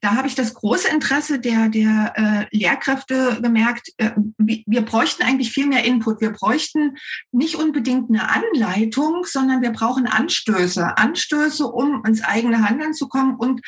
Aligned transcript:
da 0.00 0.16
habe 0.16 0.28
ich 0.28 0.34
das 0.34 0.54
große 0.54 0.88
Interesse 0.88 1.40
der, 1.40 1.68
der 1.68 2.12
äh, 2.50 2.56
Lehrkräfte 2.56 3.38
gemerkt, 3.42 3.92
äh, 3.96 4.10
wir 4.36 4.82
bräuchten 4.82 5.22
eigentlich 5.22 5.50
viel 5.50 5.66
mehr 5.66 5.84
Input. 5.84 6.20
Wir 6.20 6.30
bräuchten 6.30 6.96
nicht 7.32 7.56
unbedingt 7.56 8.10
eine 8.10 8.28
Anleitung, 8.30 9.24
sondern 9.24 9.62
wir 9.62 9.70
brauchen 9.70 10.06
Anstöße. 10.06 10.96
Anstöße, 10.96 11.66
um 11.66 12.04
ins 12.04 12.22
eigene 12.22 12.68
Handeln 12.68 12.94
zu 12.94 13.08
kommen 13.08 13.36
und 13.36 13.60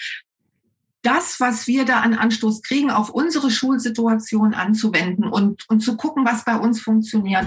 das, 1.02 1.40
was 1.40 1.66
wir 1.66 1.84
da 1.84 2.00
an 2.00 2.14
Anstoß 2.14 2.62
kriegen, 2.62 2.90
auf 2.90 3.10
unsere 3.10 3.50
Schulsituation 3.50 4.52
anzuwenden 4.52 5.24
und, 5.24 5.68
und 5.68 5.80
zu 5.80 5.96
gucken, 5.96 6.26
was 6.26 6.44
bei 6.44 6.56
uns 6.56 6.80
funktioniert. 6.80 7.46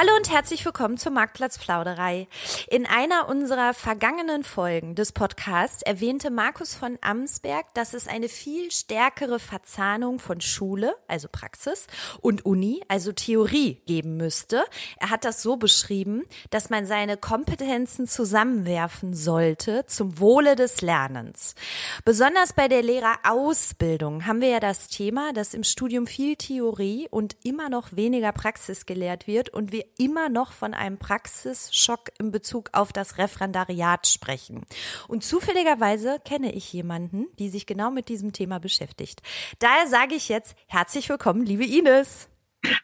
Hallo 0.00 0.12
und 0.16 0.30
herzlich 0.30 0.64
willkommen 0.64 0.96
zur 0.96 1.10
Marktplatzplauderei. 1.10 2.28
In 2.68 2.86
einer 2.86 3.28
unserer 3.28 3.74
vergangenen 3.74 4.44
Folgen 4.44 4.94
des 4.94 5.10
Podcasts 5.10 5.82
erwähnte 5.82 6.30
Markus 6.30 6.76
von 6.76 6.98
Amsberg, 7.00 7.66
dass 7.74 7.94
es 7.94 8.06
eine 8.06 8.28
viel 8.28 8.70
stärkere 8.70 9.40
Verzahnung 9.40 10.20
von 10.20 10.40
Schule, 10.40 10.94
also 11.08 11.26
Praxis, 11.26 11.88
und 12.20 12.46
Uni, 12.46 12.80
also 12.86 13.10
Theorie, 13.10 13.82
geben 13.86 14.16
müsste. 14.16 14.62
Er 15.00 15.10
hat 15.10 15.24
das 15.24 15.42
so 15.42 15.56
beschrieben, 15.56 16.22
dass 16.50 16.70
man 16.70 16.86
seine 16.86 17.16
Kompetenzen 17.16 18.06
zusammenwerfen 18.06 19.14
sollte 19.14 19.84
zum 19.86 20.20
Wohle 20.20 20.54
des 20.54 20.80
Lernens. 20.80 21.56
Besonders 22.04 22.52
bei 22.52 22.68
der 22.68 22.84
Lehrerausbildung 22.84 24.26
haben 24.26 24.42
wir 24.42 24.48
ja 24.50 24.60
das 24.60 24.86
Thema, 24.86 25.32
dass 25.32 25.54
im 25.54 25.64
Studium 25.64 26.06
viel 26.06 26.36
Theorie 26.36 27.08
und 27.10 27.36
immer 27.42 27.68
noch 27.68 27.96
weniger 27.96 28.30
Praxis 28.30 28.86
gelehrt 28.86 29.26
wird 29.26 29.48
und 29.48 29.72
wir 29.72 29.87
immer 29.96 30.28
noch 30.28 30.52
von 30.52 30.74
einem 30.74 30.98
Praxisschock 30.98 32.10
in 32.18 32.30
Bezug 32.30 32.70
auf 32.72 32.92
das 32.92 33.18
Referendariat 33.18 34.06
sprechen. 34.06 34.64
Und 35.08 35.24
zufälligerweise 35.24 36.18
kenne 36.24 36.52
ich 36.52 36.72
jemanden, 36.72 37.26
die 37.38 37.48
sich 37.48 37.66
genau 37.66 37.90
mit 37.90 38.08
diesem 38.08 38.32
Thema 38.32 38.60
beschäftigt. 38.60 39.22
Daher 39.58 39.86
sage 39.86 40.14
ich 40.14 40.28
jetzt 40.28 40.54
herzlich 40.66 41.08
willkommen, 41.08 41.44
liebe 41.44 41.64
Ines. 41.64 42.28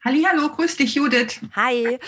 Hallo, 0.04 0.48
grüß 0.50 0.76
dich, 0.76 0.94
Judith. 0.94 1.40
Hi. 1.56 1.98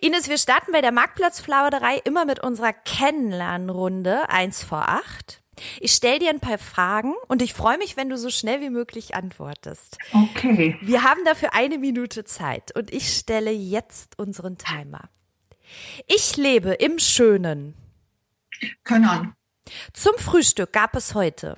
Ines, 0.00 0.28
wir 0.28 0.38
starten 0.38 0.72
bei 0.72 0.80
der 0.80 0.92
Marktplatzflauderei 0.92 2.00
immer 2.04 2.24
mit 2.24 2.42
unserer 2.42 2.72
Kennenlernrunde 2.72 4.28
1 4.30 4.64
vor 4.64 4.88
8. 4.88 5.39
Ich 5.80 5.92
stelle 5.92 6.18
dir 6.18 6.30
ein 6.30 6.40
paar 6.40 6.58
Fragen 6.58 7.14
und 7.28 7.42
ich 7.42 7.54
freue 7.54 7.78
mich, 7.78 7.96
wenn 7.96 8.08
du 8.08 8.16
so 8.16 8.30
schnell 8.30 8.60
wie 8.60 8.70
möglich 8.70 9.14
antwortest. 9.14 9.98
Okay. 10.12 10.76
Wir 10.80 11.02
haben 11.02 11.24
dafür 11.24 11.54
eine 11.54 11.78
Minute 11.78 12.24
Zeit 12.24 12.74
und 12.76 12.92
ich 12.92 13.16
stelle 13.16 13.50
jetzt 13.50 14.18
unseren 14.18 14.58
Timer. 14.58 15.08
Ich 16.06 16.36
lebe 16.36 16.72
im 16.72 16.98
schönen 16.98 17.74
Können. 18.84 19.34
Zum 19.92 20.16
Frühstück 20.18 20.72
gab 20.72 20.96
es 20.96 21.14
heute 21.14 21.56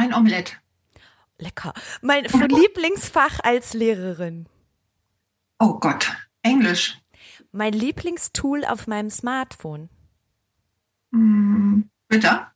ein 0.00 0.14
Omelett. 0.14 0.58
Lecker. 1.38 1.74
Mein 2.00 2.24
Lieblingsfach 2.24 3.40
als 3.42 3.74
Lehrerin. 3.74 4.46
Oh 5.58 5.78
Gott, 5.78 6.10
Englisch. 6.42 6.98
Mein 7.52 7.72
Lieblingstool 7.72 8.64
auf 8.64 8.86
meinem 8.86 9.10
Smartphone. 9.10 9.90
Mm, 11.10 11.82
bitte? 12.08 12.46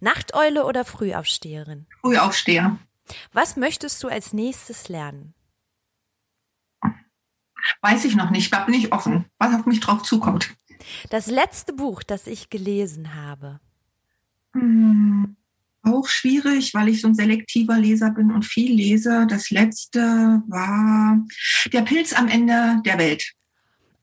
Nachteule 0.00 0.64
oder 0.64 0.84
Frühaufsteherin? 0.84 1.86
Frühaufsteher. 2.00 2.78
Was 3.32 3.56
möchtest 3.56 4.02
du 4.02 4.08
als 4.08 4.32
nächstes 4.32 4.88
lernen? 4.88 5.34
Weiß 7.80 8.04
ich 8.04 8.16
noch 8.16 8.30
nicht, 8.30 8.52
da 8.52 8.64
bin 8.64 8.74
ich 8.74 8.92
offen, 8.92 9.26
was 9.38 9.54
auf 9.54 9.66
mich 9.66 9.80
drauf 9.80 10.02
zukommt. 10.02 10.54
Das 11.10 11.26
letzte 11.26 11.72
Buch, 11.72 12.02
das 12.02 12.26
ich 12.26 12.50
gelesen 12.50 13.14
habe. 13.14 13.60
Hm, 14.52 15.36
auch 15.82 16.06
schwierig, 16.08 16.74
weil 16.74 16.88
ich 16.88 17.00
so 17.00 17.08
ein 17.08 17.14
selektiver 17.14 17.78
Leser 17.78 18.10
bin 18.10 18.30
und 18.30 18.44
viel 18.44 18.72
lese. 18.74 19.26
Das 19.28 19.50
letzte 19.50 20.42
war 20.48 21.18
Der 21.72 21.82
Pilz 21.82 22.12
am 22.12 22.28
Ende 22.28 22.80
der 22.84 22.98
Welt. 22.98 23.32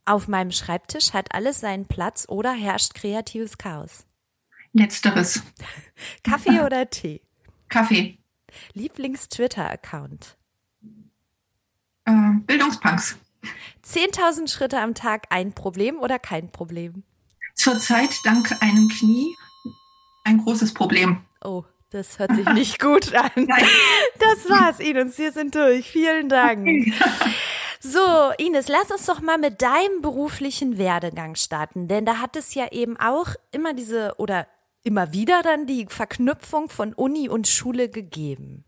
Auf 0.06 0.28
meinem 0.28 0.52
Schreibtisch 0.52 1.14
hat 1.14 1.34
alles 1.34 1.60
seinen 1.60 1.86
Platz 1.86 2.26
oder 2.28 2.52
herrscht 2.52 2.96
kreatives 2.96 3.58
Chaos. 3.58 4.06
Letzteres. 4.74 5.44
Kaffee 6.24 6.62
oder 6.62 6.90
Tee? 6.90 7.22
Kaffee. 7.70 8.18
Lieblings-Twitter-Account? 8.74 10.38
Äh, 12.06 12.12
Bildungspunks. 12.46 13.18
10.000 13.86 14.52
Schritte 14.52 14.80
am 14.80 14.94
Tag 14.94 15.28
ein 15.30 15.54
Problem 15.54 16.00
oder 16.00 16.20
kein 16.20 16.52
Problem? 16.52 17.04
Zurzeit 17.56 18.16
dank 18.24 18.52
einem 18.62 18.90
Knie 18.90 19.36
ein 20.24 20.40
großes 20.40 20.74
Problem. 20.74 21.22
Oh, 21.44 21.64
das 21.90 22.20
hört 22.20 22.36
sich 22.36 22.48
nicht 22.50 22.80
gut 22.80 23.14
an. 23.16 23.32
Nein. 23.36 23.66
Das 24.20 24.50
war's, 24.50 24.80
Ines. 24.80 25.18
Wir 25.18 25.32
sind 25.32 25.56
durch. 25.56 25.90
Vielen 25.90 26.30
Dank. 26.30 26.68
So, 27.80 28.32
Ines, 28.38 28.68
lass 28.68 28.92
uns 28.92 29.06
doch 29.06 29.22
mal 29.22 29.38
mit 29.38 29.62
deinem 29.62 30.02
beruflichen 30.02 30.78
Werdegang 30.78 31.36
starten, 31.36 31.88
denn 31.88 32.06
da 32.06 32.18
hat 32.18 32.36
es 32.36 32.54
ja 32.54 32.72
eben 32.72 32.98
auch 33.00 33.36
immer 33.52 33.74
diese 33.74 34.14
oder 34.18 34.48
immer 34.84 35.14
wieder 35.14 35.42
dann 35.44 35.66
die 35.66 35.86
Verknüpfung 35.88 36.70
von 36.70 36.94
Uni 36.94 37.30
und 37.30 37.48
Schule 37.48 37.90
gegeben? 37.90 38.66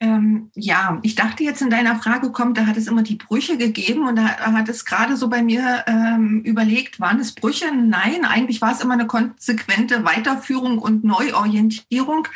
Ähm, 0.00 0.50
ja, 0.54 0.98
ich 1.02 1.14
dachte 1.14 1.44
jetzt 1.44 1.62
in 1.62 1.70
deiner 1.70 1.96
Frage 1.96 2.30
kommt, 2.30 2.58
da 2.58 2.66
hat 2.66 2.76
es 2.76 2.88
immer 2.88 3.02
die 3.02 3.14
Brüche 3.14 3.56
gegeben 3.56 4.06
und 4.06 4.16
da 4.16 4.24
hat 4.24 4.68
es 4.68 4.84
gerade 4.84 5.16
so 5.16 5.28
bei 5.28 5.42
mir 5.42 5.84
ähm, 5.86 6.42
überlegt, 6.42 7.00
waren 7.00 7.20
es 7.20 7.34
Brüche? 7.34 7.74
Nein, 7.74 8.24
eigentlich 8.24 8.60
war 8.60 8.72
es 8.72 8.80
immer 8.80 8.94
eine 8.94 9.06
konsequente 9.06 10.04
Weiterführung 10.04 10.78
und 10.78 11.04
Neuorientierung. 11.04 12.28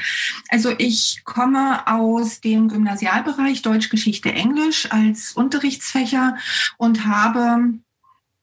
Also 0.49 0.73
ich 0.79 1.23
komme 1.25 1.87
aus 1.87 2.41
dem 2.41 2.69
Gymnasialbereich 2.69 3.63
Deutsch, 3.63 3.91
Geschichte, 3.91 4.33
Englisch 4.33 4.91
als 4.91 5.33
Unterrichtsfächer 5.33 6.37
und 6.79 7.07
habe, 7.07 7.75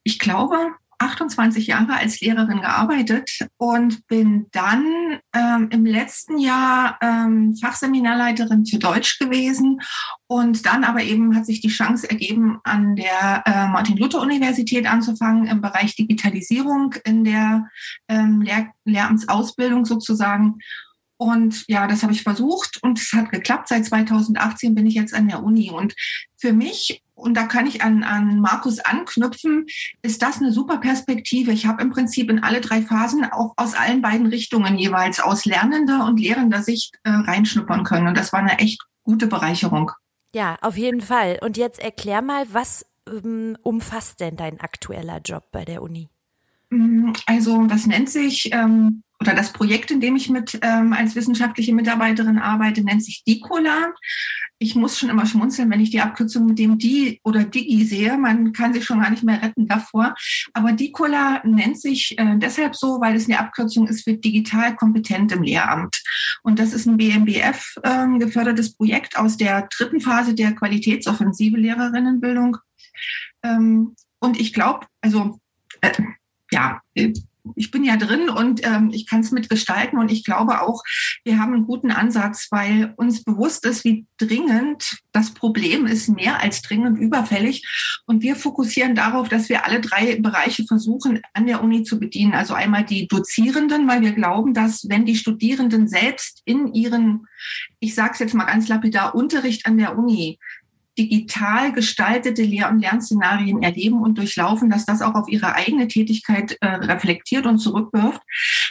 ich 0.03 0.19
glaube, 0.19 0.75
28 0.99 1.67
Jahre 1.67 1.97
als 1.97 2.19
Lehrerin 2.21 2.61
gearbeitet 2.61 3.39
und 3.57 4.05
bin 4.07 4.47
dann 4.51 5.19
ähm, 5.33 5.69
im 5.71 5.85
letzten 5.85 6.37
Jahr 6.37 6.97
ähm, 7.01 7.55
Fachseminarleiterin 7.55 8.65
für 8.65 8.79
Deutsch 8.79 9.19
gewesen. 9.19 9.81
Und 10.27 10.65
dann 10.65 10.83
aber 10.83 11.03
eben 11.03 11.35
hat 11.35 11.45
sich 11.45 11.61
die 11.61 11.69
Chance 11.69 12.09
ergeben, 12.09 12.59
an 12.63 12.95
der 12.95 13.43
äh, 13.45 13.67
Martin-Luther-Universität 13.67 14.87
anzufangen 14.87 15.47
im 15.47 15.61
Bereich 15.61 15.95
Digitalisierung 15.95 16.95
in 17.03 17.23
der 17.23 17.69
ähm, 18.07 18.41
Lehr 18.41 18.71
Lehramtsausbildung 18.85 19.85
sozusagen. 19.85 20.59
Und 21.17 21.63
ja, 21.67 21.87
das 21.87 22.03
habe 22.03 22.13
ich 22.13 22.23
versucht 22.23 22.81
und 22.83 22.99
es 22.99 23.13
hat 23.13 23.31
geklappt. 23.31 23.69
Seit 23.69 23.85
2018 23.85 24.75
bin 24.75 24.85
ich 24.85 24.95
jetzt 24.95 25.13
an 25.13 25.27
der 25.27 25.43
Uni. 25.43 25.71
Und 25.71 25.93
für 26.37 26.51
mich 26.51 27.01
und 27.15 27.35
da 27.35 27.43
kann 27.43 27.65
ich 27.65 27.81
an, 27.81 28.03
an 28.03 28.39
Markus 28.39 28.79
anknüpfen, 28.79 29.65
ist 30.01 30.21
das 30.21 30.37
eine 30.37 30.51
super 30.51 30.77
Perspektive. 30.77 31.51
Ich 31.51 31.65
habe 31.65 31.81
im 31.81 31.89
Prinzip 31.89 32.29
in 32.29 32.43
alle 32.43 32.61
drei 32.61 32.81
Phasen 32.81 33.25
auch 33.25 33.53
aus 33.55 33.73
allen 33.73 34.01
beiden 34.01 34.27
Richtungen 34.27 34.77
jeweils 34.77 35.19
aus 35.19 35.45
lernender 35.45 36.05
und 36.05 36.19
lehrender 36.19 36.61
Sicht 36.61 36.95
äh, 37.03 37.09
reinschnuppern 37.09 37.83
können. 37.85 38.07
Und 38.07 38.17
das 38.17 38.33
war 38.33 38.41
eine 38.41 38.59
echt 38.59 38.85
gute 39.03 39.27
Bereicherung. 39.27 39.91
Ja, 40.33 40.57
auf 40.61 40.77
jeden 40.77 41.01
Fall. 41.01 41.39
Und 41.41 41.55
jetzt 41.55 41.79
erklär 41.79 42.21
mal, 42.21 42.45
was 42.51 42.85
ähm, 43.07 43.57
umfasst 43.63 44.19
denn 44.19 44.35
dein 44.35 44.59
aktueller 44.59 45.21
Job 45.23 45.45
bei 45.53 45.63
der 45.63 45.81
Uni? 45.81 46.09
Mm, 46.69 47.13
also 47.25 47.65
das 47.67 47.87
nennt 47.87 48.09
sich 48.09 48.51
ähm, 48.51 49.03
oder 49.19 49.33
das 49.33 49.53
Projekt, 49.53 49.91
in 49.91 50.01
dem 50.01 50.15
ich 50.15 50.29
mit 50.29 50.59
ähm, 50.61 50.93
als 50.93 51.15
wissenschaftliche 51.15 51.73
Mitarbeiterin 51.73 52.37
arbeite, 52.37 52.83
nennt 52.83 53.03
sich 53.03 53.23
DICOLA. 53.23 53.93
Ich 54.57 54.75
muss 54.75 54.97
schon 54.97 55.09
immer 55.09 55.25
schmunzeln, 55.25 55.69
wenn 55.69 55.79
ich 55.79 55.89
die 55.89 56.01
Abkürzung 56.01 56.45
mit 56.45 56.59
dem 56.59 56.77
Di 56.77 57.19
oder 57.23 57.43
Digi 57.43 57.85
sehe. 57.85 58.17
Man 58.17 58.53
kann 58.53 58.73
sich 58.73 58.85
schon 58.85 59.01
gar 59.01 59.09
nicht 59.09 59.23
mehr 59.23 59.41
retten 59.41 59.67
davor. 59.67 60.15
Aber 60.53 60.73
DICOLA 60.73 61.41
nennt 61.45 61.79
sich 61.79 62.17
äh, 62.17 62.37
deshalb 62.37 62.75
so, 62.75 62.99
weil 63.01 63.15
es 63.15 63.25
eine 63.25 63.39
Abkürzung 63.39 63.87
ist 63.87 64.03
für 64.03 64.13
digital 64.13 64.75
kompetent 64.75 65.31
im 65.31 65.43
Lehramt. 65.43 66.01
Und 66.43 66.59
das 66.59 66.73
ist 66.73 66.85
ein 66.85 66.97
BMBF 66.97 67.77
äh, 67.83 68.17
gefördertes 68.17 68.75
Projekt 68.75 69.17
aus 69.17 69.37
der 69.37 69.67
dritten 69.75 70.01
Phase 70.01 70.35
der 70.35 70.53
Qualitätsoffensive 70.53 71.57
Lehrerinnenbildung. 71.57 72.57
Ähm, 73.43 73.95
und 74.19 74.39
ich 74.39 74.53
glaube, 74.53 74.87
also 75.01 75.39
äh, 75.81 75.91
ja, 76.51 76.81
ich 77.55 77.71
bin 77.71 77.83
ja 77.83 77.97
drin 77.97 78.29
und 78.29 78.65
ähm, 78.65 78.89
ich 78.93 79.05
kann 79.05 79.21
es 79.21 79.31
mitgestalten 79.31 79.99
und 79.99 80.11
ich 80.11 80.23
glaube 80.23 80.61
auch, 80.61 80.83
wir 81.23 81.39
haben 81.39 81.53
einen 81.53 81.65
guten 81.65 81.91
Ansatz, 81.91 82.47
weil 82.51 82.93
uns 82.97 83.23
bewusst 83.23 83.65
ist, 83.65 83.83
wie 83.83 84.05
dringend 84.17 84.99
das 85.11 85.31
Problem 85.31 85.85
ist, 85.85 86.09
mehr 86.09 86.41
als 86.41 86.61
dringend 86.61 86.97
überfällig. 86.97 87.65
Und 88.05 88.21
wir 88.21 88.35
fokussieren 88.35 88.95
darauf, 88.95 89.29
dass 89.29 89.49
wir 89.49 89.65
alle 89.65 89.81
drei 89.81 90.19
Bereiche 90.19 90.65
versuchen, 90.65 91.21
an 91.33 91.45
der 91.45 91.63
Uni 91.63 91.83
zu 91.83 91.99
bedienen. 91.99 92.33
Also 92.33 92.53
einmal 92.53 92.83
die 92.83 93.07
Dozierenden, 93.07 93.87
weil 93.87 94.01
wir 94.01 94.13
glauben, 94.13 94.53
dass 94.53 94.89
wenn 94.89 95.05
die 95.05 95.15
Studierenden 95.15 95.87
selbst 95.87 96.41
in 96.45 96.73
ihren, 96.73 97.27
ich 97.79 97.95
sage 97.95 98.11
es 98.13 98.19
jetzt 98.19 98.33
mal 98.33 98.45
ganz 98.45 98.67
lapidar, 98.67 99.15
Unterricht 99.15 99.65
an 99.65 99.77
der 99.77 99.97
Uni 99.97 100.39
digital 100.97 101.73
gestaltete 101.73 102.43
Lehr- 102.43 102.69
und 102.69 102.79
Lernszenarien 102.79 103.61
erleben 103.61 104.01
und 104.01 104.17
durchlaufen, 104.17 104.69
dass 104.69 104.85
das 104.85 105.01
auch 105.01 105.15
auf 105.15 105.27
ihre 105.27 105.53
eigene 105.53 105.87
Tätigkeit 105.87 106.57
äh, 106.61 106.67
reflektiert 106.67 107.45
und 107.45 107.59
zurückwirft. 107.59 108.21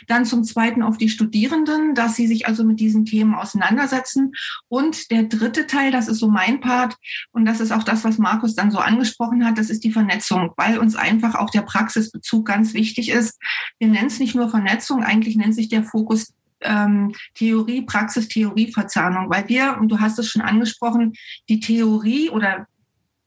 Dann 0.06 0.24
zum 0.24 0.44
Zweiten 0.44 0.82
auf 0.82 0.96
die 0.96 1.08
Studierenden, 1.08 1.94
dass 1.94 2.16
sie 2.16 2.26
sich 2.26 2.46
also 2.46 2.64
mit 2.64 2.80
diesen 2.80 3.04
Themen 3.04 3.34
auseinandersetzen. 3.34 4.32
Und 4.68 5.10
der 5.10 5.24
dritte 5.24 5.66
Teil, 5.66 5.90
das 5.90 6.08
ist 6.08 6.18
so 6.18 6.28
mein 6.28 6.60
Part, 6.60 6.96
und 7.32 7.44
das 7.44 7.60
ist 7.60 7.72
auch 7.72 7.84
das, 7.84 8.04
was 8.04 8.18
Markus 8.18 8.54
dann 8.54 8.70
so 8.70 8.78
angesprochen 8.78 9.44
hat, 9.44 9.58
das 9.58 9.70
ist 9.70 9.84
die 9.84 9.92
Vernetzung, 9.92 10.52
weil 10.56 10.78
uns 10.78 10.96
einfach 10.96 11.34
auch 11.34 11.50
der 11.50 11.62
Praxisbezug 11.62 12.46
ganz 12.46 12.74
wichtig 12.74 13.10
ist. 13.10 13.38
Wir 13.78 13.88
nennen 13.88 14.06
es 14.06 14.18
nicht 14.18 14.34
nur 14.34 14.48
Vernetzung, 14.48 15.02
eigentlich 15.02 15.36
nennt 15.36 15.54
sich 15.54 15.68
der 15.68 15.84
Fokus 15.84 16.32
ähm, 16.64 17.14
Theorie, 17.34 17.82
Praxis, 17.82 18.28
Theorie-Verzahnung, 18.28 19.30
weil 19.30 19.48
wir, 19.48 19.78
und 19.80 19.88
du 19.88 20.00
hast 20.00 20.18
es 20.18 20.28
schon 20.28 20.42
angesprochen, 20.42 21.14
die 21.48 21.60
Theorie 21.60 22.30
oder 22.30 22.66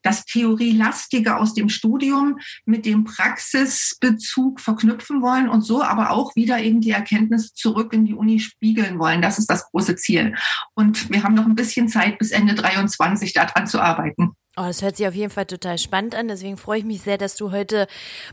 das 0.03 0.25
Theorielastige 0.25 1.35
aus 1.35 1.53
dem 1.53 1.67
Studium 1.67 2.39
mit 2.65 2.85
dem 2.85 3.03
Praxisbezug 3.03 4.61
verknüpfen 4.61 5.21
wollen 5.21 5.49
und 5.49 5.63
so 5.63 5.83
aber 5.83 6.11
auch 6.11 6.35
wieder 6.35 6.59
eben 6.59 6.79
die 6.79 6.91
Erkenntnis 6.91 7.53
zurück 7.53 7.91
in 7.91 8.05
die 8.05 8.13
Uni 8.13 8.39
spiegeln 8.39 8.99
wollen. 8.99 9.21
Das 9.21 9.37
ist 9.37 9.49
das 9.49 9.69
große 9.69 9.97
Ziel. 9.97 10.35
Und 10.75 11.09
wir 11.09 11.23
haben 11.23 11.33
noch 11.33 11.45
ein 11.45 11.55
bisschen 11.55 11.89
Zeit 11.89 12.19
bis 12.19 12.31
Ende 12.31 12.55
23 12.55 13.33
daran 13.33 13.67
zu 13.67 13.81
arbeiten. 13.81 14.31
Oh, 14.59 14.63
das 14.63 14.81
hört 14.81 14.97
sich 14.97 15.07
auf 15.07 15.13
jeden 15.13 15.29
Fall 15.29 15.45
total 15.45 15.77
spannend 15.77 16.15
an. 16.15 16.29
Deswegen 16.29 16.57
freue 16.57 16.79
ich 16.79 16.85
mich 16.85 17.03
sehr, 17.03 17.19
dass 17.19 17.35
du 17.35 17.51
heute 17.51 17.85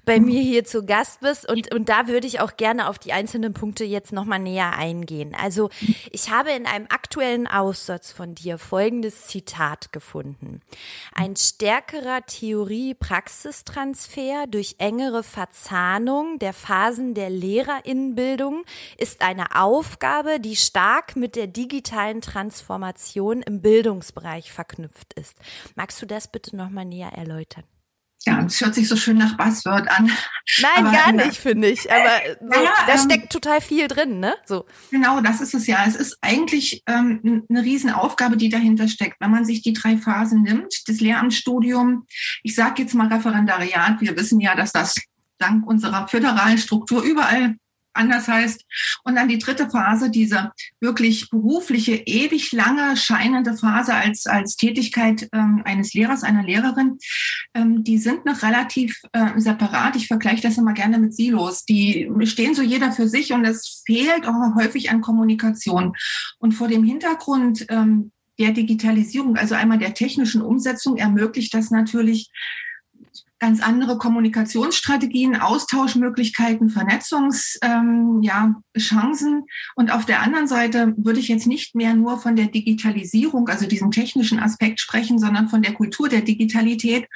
bei 0.06 0.18
mir 0.18 0.40
hier 0.40 0.64
zu 0.64 0.86
Gast 0.86 1.20
bist. 1.20 1.46
Und, 1.46 1.74
und 1.74 1.90
da 1.90 2.08
würde 2.08 2.26
ich 2.26 2.40
auch 2.40 2.56
gerne 2.56 2.88
auf 2.88 2.98
die 2.98 3.12
einzelnen 3.12 3.52
Punkte 3.52 3.84
jetzt 3.84 4.10
nochmal 4.10 4.38
näher 4.38 4.74
eingehen. 4.74 5.36
Also 5.38 5.68
ich 6.10 6.30
habe 6.30 6.52
in 6.52 6.64
einem 6.64 6.86
aktuellen 6.88 7.46
Aussatz 7.46 8.10
von 8.10 8.34
dir 8.34 8.56
folgendes 8.56 9.26
Zitat 9.26 9.92
gefunden. 9.92 10.62
Ein 11.14 11.36
stärkerer 11.36 12.24
Theorie-Praxistransfer 12.24 14.46
durch 14.48 14.76
engere 14.78 15.24
Verzahnung 15.24 16.38
der 16.38 16.54
Phasen 16.54 17.12
der 17.12 17.28
Lehrerinnenbildung 17.28 18.64
ist 18.96 19.20
eine 19.20 19.56
Aufgabe, 19.56 20.40
die 20.40 20.56
stark 20.56 21.16
mit 21.16 21.36
der 21.36 21.48
digitalen 21.48 22.22
Transformation 22.22 23.42
im 23.42 23.60
Bildungsbereich 23.60 24.52
verknüpft 24.52 25.12
ist. 25.12 25.36
Magst 25.74 26.00
du 26.00 26.13
das 26.14 26.31
bitte 26.31 26.56
nochmal 26.56 26.84
näher 26.84 27.12
erläutern? 27.12 27.64
Ja, 28.26 28.43
das 28.43 28.58
hört 28.61 28.75
sich 28.75 28.88
so 28.88 28.96
schön 28.96 29.19
nach 29.19 29.37
Buzzword 29.37 29.87
an. 29.88 30.11
Nein, 30.62 30.87
aber, 30.87 30.93
gar 30.93 31.12
nicht, 31.12 31.37
finde 31.37 31.69
ich. 31.69 31.93
Aber 31.93 32.11
so, 32.40 32.62
ja, 32.62 32.70
da 32.87 32.94
ähm, 32.94 32.99
steckt 32.99 33.31
total 33.31 33.61
viel 33.61 33.87
drin, 33.87 34.19
ne? 34.19 34.34
So. 34.46 34.64
Genau, 34.90 35.20
das 35.20 35.43
ist 35.43 35.52
es 35.52 35.66
ja. 35.66 35.84
Es 35.87 35.94
ist 35.94 36.16
eigentlich 36.22 36.82
ähm, 36.87 37.44
eine 37.50 37.62
Riesenaufgabe, 37.62 38.38
die 38.38 38.49
dahinter 38.49 38.88
steckt. 38.88 39.20
Wenn 39.20 39.31
man 39.31 39.44
sich 39.44 39.61
die 39.61 39.75
drei 39.75 39.99
Phasen 39.99 40.43
nimmt, 40.43 40.72
das 40.87 41.00
Lehramtsstudium, 41.00 42.06
ich 42.43 42.55
sage 42.55 42.82
jetzt 42.82 42.94
mal 42.94 43.12
Referendariat, 43.12 44.00
wir 44.00 44.17
wissen 44.17 44.40
ja, 44.40 44.55
dass 44.55 44.72
das 44.72 44.94
dank 45.38 45.67
unserer 45.67 46.08
föderalen 46.08 46.58
Struktur 46.58 47.02
überall 47.02 47.56
anders 47.94 48.29
heißt. 48.29 48.64
Und 49.05 49.17
dann 49.17 49.29
die 49.29 49.38
dritte 49.38 49.70
Phase, 49.70 50.11
diese 50.11 50.52
wirklich 50.81 51.31
berufliche, 51.31 51.94
ewig 51.94 52.52
lange 52.52 52.96
scheinende 52.96 53.56
Phase 53.56 53.94
als, 53.94 54.26
als 54.26 54.56
Tätigkeit 54.56 55.29
ähm, 55.32 55.62
eines 55.64 55.94
Lehrers, 55.94 56.23
einer 56.23 56.43
Lehrerin, 56.43 56.99
ähm, 57.55 57.85
die 57.85 57.99
sind 57.99 58.25
noch 58.25 58.43
relativ 58.43 59.00
äh, 59.12 59.38
separat. 59.38 59.96
Ich 59.96 60.08
vergleiche 60.08 60.43
das 60.43 60.58
immer 60.58 60.73
gerne 60.73 60.99
mit 60.99 61.14
Silos. 61.14 61.64
Die 61.64 62.11
stehen 62.25 62.55
so 62.55 62.62
jeder 62.62 62.93
für 62.93 63.08
sich 63.08 63.32
und 63.32 63.44
es 63.44 63.82
fehlt 63.87 64.26
auch 64.26 64.55
häufig 64.55 64.91
an 64.91 65.00
Kommunikation. 65.00 65.94
Und 66.38 66.52
vor 66.52 66.69
dem 66.69 66.85
Hintergrund 66.85 67.67
ähm, 67.69 68.12
der 68.38 68.50
Digitalisierung, 68.50 69.37
also 69.37 69.55
einmal 69.55 69.79
der 69.79 69.94
technischen 69.94 70.43
Umsetzung, 70.43 70.96
ermöglicht 70.96 71.55
das 71.55 71.70
natürlich 71.70 72.31
ganz 73.38 73.62
andere 73.62 73.98
Kommunikationsstrategien, 73.98 75.36
Austauschmöglichkeiten, 75.36 76.70
Vernetzungschancen. 76.70 77.62
Ähm, 77.62 78.22
ja. 78.22 78.62
Und 79.75 79.92
auf 79.92 80.06
der 80.06 80.22
anderen 80.22 80.46
Seite 80.46 80.94
würde 80.96 81.20
ich 81.20 81.28
jetzt 81.28 81.46
nicht 81.46 81.75
mehr 81.75 81.94
nur 81.94 82.19
von 82.19 82.36
der 82.36 82.46
Digitalisierung, 82.46 83.48
also 83.48 83.66
diesem 83.66 83.90
technischen 83.90 84.38
Aspekt 84.38 84.81
sprechen, 84.81 85.19
sondern 85.19 85.48
von 85.48 85.62
der 85.62 85.75
Kultur 85.75 86.08
der 86.08 86.22
Digitalität. 86.22 87.06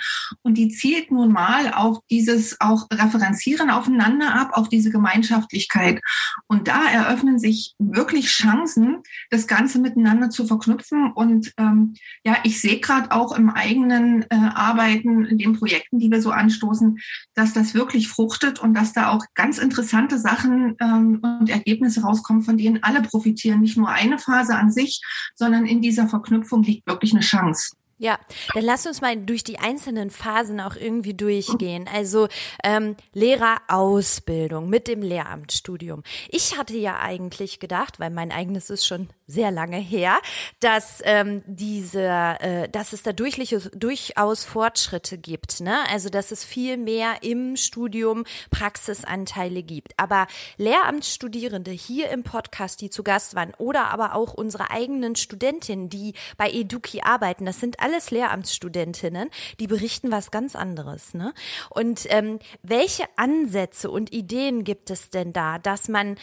Und 0.43 0.59
die 0.59 0.69
zielt 0.69 1.11
nun 1.11 1.33
mal 1.33 1.73
auf 1.73 1.99
dieses 2.11 2.61
auch 2.61 2.87
Referenzieren 2.93 3.71
aufeinander 3.71 4.35
ab, 4.35 4.51
auf 4.53 4.69
diese 4.69 4.91
Gemeinschaftlichkeit. 4.91 6.01
Und 6.47 6.69
da 6.69 6.89
eröffnen 6.91 7.39
sich 7.39 7.75
wirklich 7.79 8.27
Chancen, 8.27 8.99
das 9.31 9.47
Ganze 9.47 9.79
miteinander 9.79 10.31
zu 10.31 10.47
verknüpfen. 10.47 11.13
Und 11.13 11.53
ähm, 11.59 11.95
ja, 12.25 12.37
ich 12.43 12.61
sehe 12.61 12.81
gerade 12.81 13.13
auch 13.13 13.37
im 13.37 13.51
eigenen 13.51 14.23
äh, 14.31 14.35
Arbeiten, 14.35 15.25
in 15.25 15.39
den 15.39 15.53
Projekten, 15.55 15.99
die 15.99 16.08
wir 16.11 16.23
so 16.23 16.31
anstoßen, 16.31 16.99
dass 17.35 17.53
das 17.53 17.75
wirklich 17.75 18.09
fruchtet 18.09 18.59
und 18.59 18.75
dass 18.75 18.93
da 18.93 19.11
auch 19.11 19.25
ganz 19.35 19.59
interessante 19.59 20.19
Sachen 20.19 20.77
ähm, 20.81 21.21
und 21.23 21.51
Ergebnisse 21.51 22.03
rauskommen, 22.03 22.43
von 22.43 22.59
denen 22.59 22.83
alle 22.83 23.03
profitieren. 23.03 23.61
Nicht 23.61 23.77
nur 23.77 23.89
eine 23.89 24.19
Phase 24.19 24.57
an 24.57 24.71
sich, 24.71 25.01
sondern 25.35 25.67
in 25.67 25.83
dieser 25.83 26.09
Verknüpfung 26.09 26.63
liegt 26.63 26.87
wirklich 26.87 27.13
eine 27.13 27.21
Chance. 27.21 27.73
Ja, 28.01 28.19
dann 28.55 28.63
lass 28.63 28.87
uns 28.87 29.01
mal 29.01 29.17
durch 29.17 29.43
die 29.43 29.59
einzelnen 29.59 30.11
Phasen 30.11 30.61
auch 30.61 30.77
irgendwie 30.77 31.15
durchgehen. 31.15 31.89
Also 31.93 32.29
ähm, 32.63 32.95
Lehrerausbildung 33.13 34.71
mit 34.71 34.87
dem 34.87 35.03
Lehramtsstudium. 35.03 36.05
Ich 36.29 36.57
hatte 36.57 36.77
ja 36.77 37.01
eigentlich 37.01 37.59
gedacht, 37.59 37.99
weil 37.99 38.11
mein 38.11 38.31
eigenes 38.31 38.71
ist 38.71 38.87
schon 38.87 39.09
sehr 39.29 39.51
lange 39.51 39.77
her, 39.77 40.19
dass 40.59 41.03
ähm, 41.05 41.43
diese, 41.47 42.03
äh, 42.03 42.69
dass 42.71 42.95
es 42.95 43.03
da 43.03 43.13
durchliche, 43.13 43.61
durchaus 43.77 44.45
Fortschritte 44.45 45.19
gibt. 45.19 45.61
Ne? 45.61 45.77
Also 45.91 46.09
dass 46.09 46.33
es 46.33 46.45
viel 46.45 46.79
mehr 46.79 47.23
im 47.23 47.57
Studium 47.57 48.25
Praxisanteile 48.51 49.63
gibt. 49.63 49.93
Aber 49.99 50.27
Lehramtsstudierende 50.57 51.71
hier 51.71 52.11
im 52.11 52.23
Podcast, 52.23 52.81
die 52.81 52.89
zu 52.89 53.05
Gast 53.05 53.35
waren, 53.35 53.53
oder 53.59 53.91
aber 53.91 54.15
auch 54.15 54.33
unsere 54.33 54.71
eigenen 54.71 55.15
Studentinnen, 55.15 55.91
die 55.91 56.15
bei 56.39 56.51
Eduki 56.51 57.03
arbeiten, 57.03 57.45
das 57.45 57.61
sind 57.61 57.81
alles 57.81 58.11
Lehramtsstudentinnen, 58.11 59.29
die 59.61 59.67
berichten 59.67 60.11
was 60.11 60.31
ganz 60.31 60.57
anderes. 60.57 61.13
Ne? 61.13 61.35
Und 61.69 62.07
ähm, 62.09 62.39
welche 62.63 63.05
Ansätze 63.17 63.91
und 63.91 64.13
Ideen 64.13 64.65
gibt 64.65 64.91
es 64.91 65.11
denn 65.11 65.35
da, 65.35 65.59
dass 65.59 65.89
man 65.89 66.17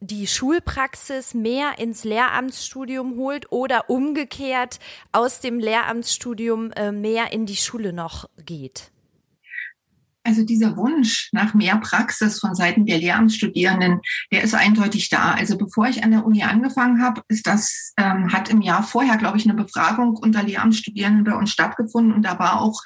die 0.00 0.26
Schulpraxis 0.26 1.34
mehr 1.34 1.78
ins 1.78 2.04
Lehramtsstudium 2.04 3.16
holt 3.16 3.50
oder 3.50 3.90
umgekehrt 3.90 4.78
aus 5.12 5.40
dem 5.40 5.58
Lehramtsstudium 5.58 6.70
äh, 6.72 6.92
mehr 6.92 7.32
in 7.32 7.46
die 7.46 7.56
Schule 7.56 7.92
noch 7.92 8.28
geht? 8.44 8.90
Also 10.28 10.44
dieser 10.44 10.76
Wunsch 10.76 11.30
nach 11.32 11.54
mehr 11.54 11.78
Praxis 11.78 12.38
von 12.38 12.54
Seiten 12.54 12.84
der 12.84 12.98
Lehramtsstudierenden, 12.98 14.02
der 14.30 14.42
ist 14.42 14.54
eindeutig 14.54 15.08
da. 15.08 15.32
Also 15.32 15.56
bevor 15.56 15.86
ich 15.86 16.04
an 16.04 16.10
der 16.10 16.26
Uni 16.26 16.42
angefangen 16.42 17.02
habe, 17.02 17.22
ist 17.28 17.46
das 17.46 17.94
ähm, 17.96 18.30
hat 18.30 18.50
im 18.50 18.60
Jahr 18.60 18.82
vorher, 18.82 19.16
glaube 19.16 19.38
ich, 19.38 19.48
eine 19.48 19.54
Befragung 19.54 20.16
unter 20.16 20.42
Lehramtsstudierenden 20.42 21.24
bei 21.24 21.34
uns 21.34 21.50
stattgefunden 21.50 22.12
und 22.12 22.24
da 22.24 22.38
war 22.38 22.60
auch 22.60 22.78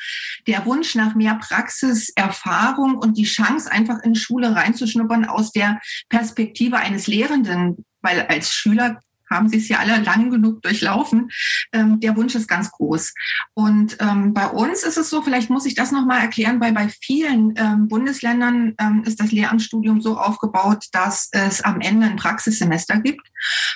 der 0.46 0.64
Wunsch 0.66 0.94
nach 0.94 1.16
mehr 1.16 1.34
Praxiserfahrung 1.34 2.94
und 2.96 3.18
die 3.18 3.24
Chance 3.24 3.72
einfach 3.72 3.98
in 4.04 4.14
Schule 4.14 4.54
reinzuschnuppern 4.54 5.24
aus 5.24 5.50
der 5.50 5.80
Perspektive 6.10 6.76
eines 6.76 7.08
Lehrenden, 7.08 7.84
weil 8.02 8.20
als 8.20 8.52
Schüler 8.52 9.00
haben 9.32 9.48
sie 9.48 9.58
es 9.58 9.68
ja 9.68 9.78
alle 9.78 10.00
lang 10.02 10.30
genug 10.30 10.62
durchlaufen. 10.62 11.30
Ähm, 11.72 12.00
der 12.00 12.16
Wunsch 12.16 12.34
ist 12.34 12.48
ganz 12.48 12.70
groß. 12.70 13.14
Und 13.54 13.96
ähm, 14.00 14.34
bei 14.34 14.48
uns 14.48 14.82
ist 14.82 14.96
es 14.96 15.10
so, 15.10 15.22
vielleicht 15.22 15.50
muss 15.50 15.66
ich 15.66 15.74
das 15.74 15.92
nochmal 15.92 16.20
erklären, 16.20 16.60
weil 16.60 16.72
bei 16.72 16.88
vielen 16.88 17.54
ähm, 17.56 17.88
Bundesländern 17.88 18.74
ähm, 18.78 19.02
ist 19.04 19.20
das 19.20 19.32
Lehramtsstudium 19.32 20.00
so 20.00 20.18
aufgebaut, 20.18 20.86
dass 20.92 21.28
es 21.32 21.62
am 21.62 21.80
Ende 21.80 22.06
ein 22.06 22.16
Praxissemester 22.16 22.98
gibt. 22.98 23.26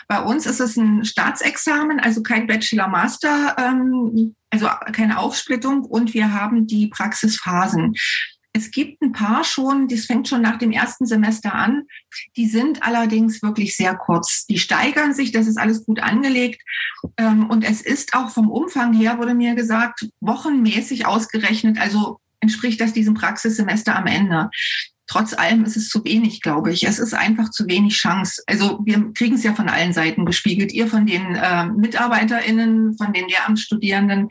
Bei 0.09 0.21
uns 0.21 0.47
ist 0.47 0.61
es 0.61 0.77
ein 0.77 1.05
Staatsexamen, 1.05 2.01
also 2.01 2.23
kein 2.23 2.47
Bachelor-Master, 2.47 3.57
ähm, 3.59 4.35
also 4.51 4.69
keine 4.93 5.19
Aufsplittung 5.19 5.85
und 5.85 6.15
wir 6.15 6.33
haben 6.33 6.67
die 6.67 6.87
Praxisphasen. 6.87 7.95
Es 8.57 8.71
gibt 8.71 9.03
ein 9.03 9.13
paar 9.13 9.45
schon, 9.45 9.87
das 9.87 10.07
fängt 10.07 10.29
schon 10.29 10.41
nach 10.41 10.57
dem 10.57 10.73
ersten 10.73 11.05
Semester 11.05 11.55
an. 11.55 11.83
Die 12.37 12.47
sind 12.47 12.83
allerdings 12.83 13.43
wirklich 13.43 13.77
sehr 13.77 13.95
kurz. 13.95 14.47
Die 14.47 14.59
steigern 14.59 15.13
sich, 15.13 15.31
das 15.31 15.47
ist 15.47 15.59
alles 15.59 15.85
gut 15.85 16.01
angelegt. 16.01 16.63
Ähm, 17.19 17.51
und 17.51 17.65
es 17.65 17.83
ist 17.83 18.15
auch 18.15 18.31
vom 18.31 18.51
Umfang 18.51 18.95
her, 18.95 19.19
wurde 19.19 19.35
mir 19.35 19.55
gesagt, 19.55 20.09
wochenmäßig 20.21 21.05
ausgerechnet. 21.05 21.79
Also 21.79 22.19
entspricht 22.41 22.81
das 22.81 22.95
diesem 22.95 23.13
Praxissemester 23.13 23.95
am 23.95 24.07
Ende. 24.07 24.49
Trotz 25.07 25.35
allem 25.35 25.65
ist 25.65 25.77
es 25.77 25.89
zu 25.89 26.05
wenig, 26.05 26.43
glaube 26.43 26.73
ich. 26.73 26.87
Es 26.87 26.99
ist 26.99 27.15
einfach 27.15 27.51
zu 27.51 27.67
wenig 27.67 27.97
Chance. 27.97 28.43
Also 28.47 28.81
wir 28.85 29.13
kriegen 29.13 29.37
es 29.37 29.45
ja 29.45 29.55
von 29.55 29.69
allen 29.69 29.93
Seiten 29.93 30.25
gespiegelt. 30.25 30.73
Ihr 30.73 30.89
von 30.89 31.07
den 31.07 31.35
äh, 31.35 31.67
MitarbeiterInnen, 31.67 32.97
von 32.97 33.13
den 33.13 33.29
Lehramtsstudierenden. 33.29 34.29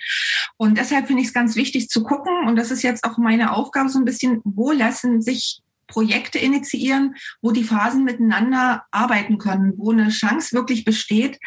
Und 0.57 0.77
deshalb 0.77 1.07
finde 1.07 1.21
ich 1.21 1.29
es 1.29 1.33
ganz 1.33 1.55
wichtig 1.55 1.89
zu 1.89 2.03
gucken. 2.03 2.47
Und 2.47 2.55
das 2.55 2.71
ist 2.71 2.83
jetzt 2.83 3.03
auch 3.03 3.17
meine 3.17 3.53
Aufgabe 3.53 3.89
so 3.89 3.99
ein 3.99 4.05
bisschen, 4.05 4.41
wo 4.43 4.71
lassen 4.71 5.21
sich 5.21 5.61
Projekte 5.87 6.39
initiieren, 6.39 7.15
wo 7.41 7.51
die 7.51 7.63
Phasen 7.63 8.03
miteinander 8.03 8.83
arbeiten 8.91 9.37
können, 9.37 9.73
wo 9.77 9.91
eine 9.91 10.09
Chance 10.09 10.55
wirklich 10.55 10.83
besteht, 10.83 11.39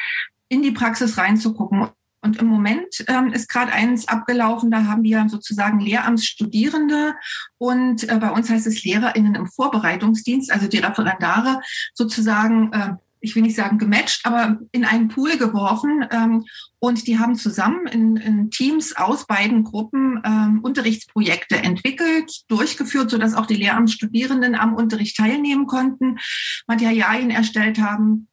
in 0.48 0.62
die 0.62 0.70
Praxis 0.70 1.18
reinzugucken. 1.18 1.88
Und 2.20 2.38
im 2.38 2.46
Moment 2.46 3.04
ähm, 3.06 3.32
ist 3.32 3.48
gerade 3.48 3.72
eins 3.72 4.08
abgelaufen, 4.08 4.70
da 4.70 4.84
haben 4.86 5.04
wir 5.04 5.28
sozusagen 5.28 5.78
Lehramtsstudierende 5.78 7.14
und 7.58 8.08
äh, 8.08 8.18
bei 8.18 8.30
uns 8.30 8.50
heißt 8.50 8.66
es 8.66 8.84
LehrerInnen 8.84 9.36
im 9.36 9.46
Vorbereitungsdienst, 9.46 10.50
also 10.52 10.66
die 10.66 10.78
Referendare 10.78 11.60
sozusagen, 11.94 12.72
äh, 12.72 12.94
ich 13.20 13.36
will 13.36 13.42
nicht 13.42 13.56
sagen 13.56 13.78
gematcht, 13.78 14.26
aber 14.26 14.58
in 14.72 14.84
einen 14.84 15.08
Pool 15.08 15.38
geworfen. 15.38 16.06
Ähm, 16.10 16.44
und 16.80 17.06
die 17.06 17.18
haben 17.18 17.36
zusammen 17.36 17.86
in, 17.86 18.16
in 18.16 18.50
Teams 18.50 18.96
aus 18.96 19.26
beiden 19.26 19.64
Gruppen 19.64 20.20
ähm, 20.24 20.60
Unterrichtsprojekte 20.62 21.56
entwickelt, 21.56 22.42
durchgeführt, 22.48 23.10
sodass 23.10 23.34
auch 23.34 23.46
die 23.46 23.56
Lehramtsstudierenden 23.56 24.54
am 24.54 24.74
Unterricht 24.74 25.16
teilnehmen 25.16 25.66
konnten, 25.66 26.18
Materialien 26.66 27.30
erstellt 27.30 27.78
haben 27.78 28.28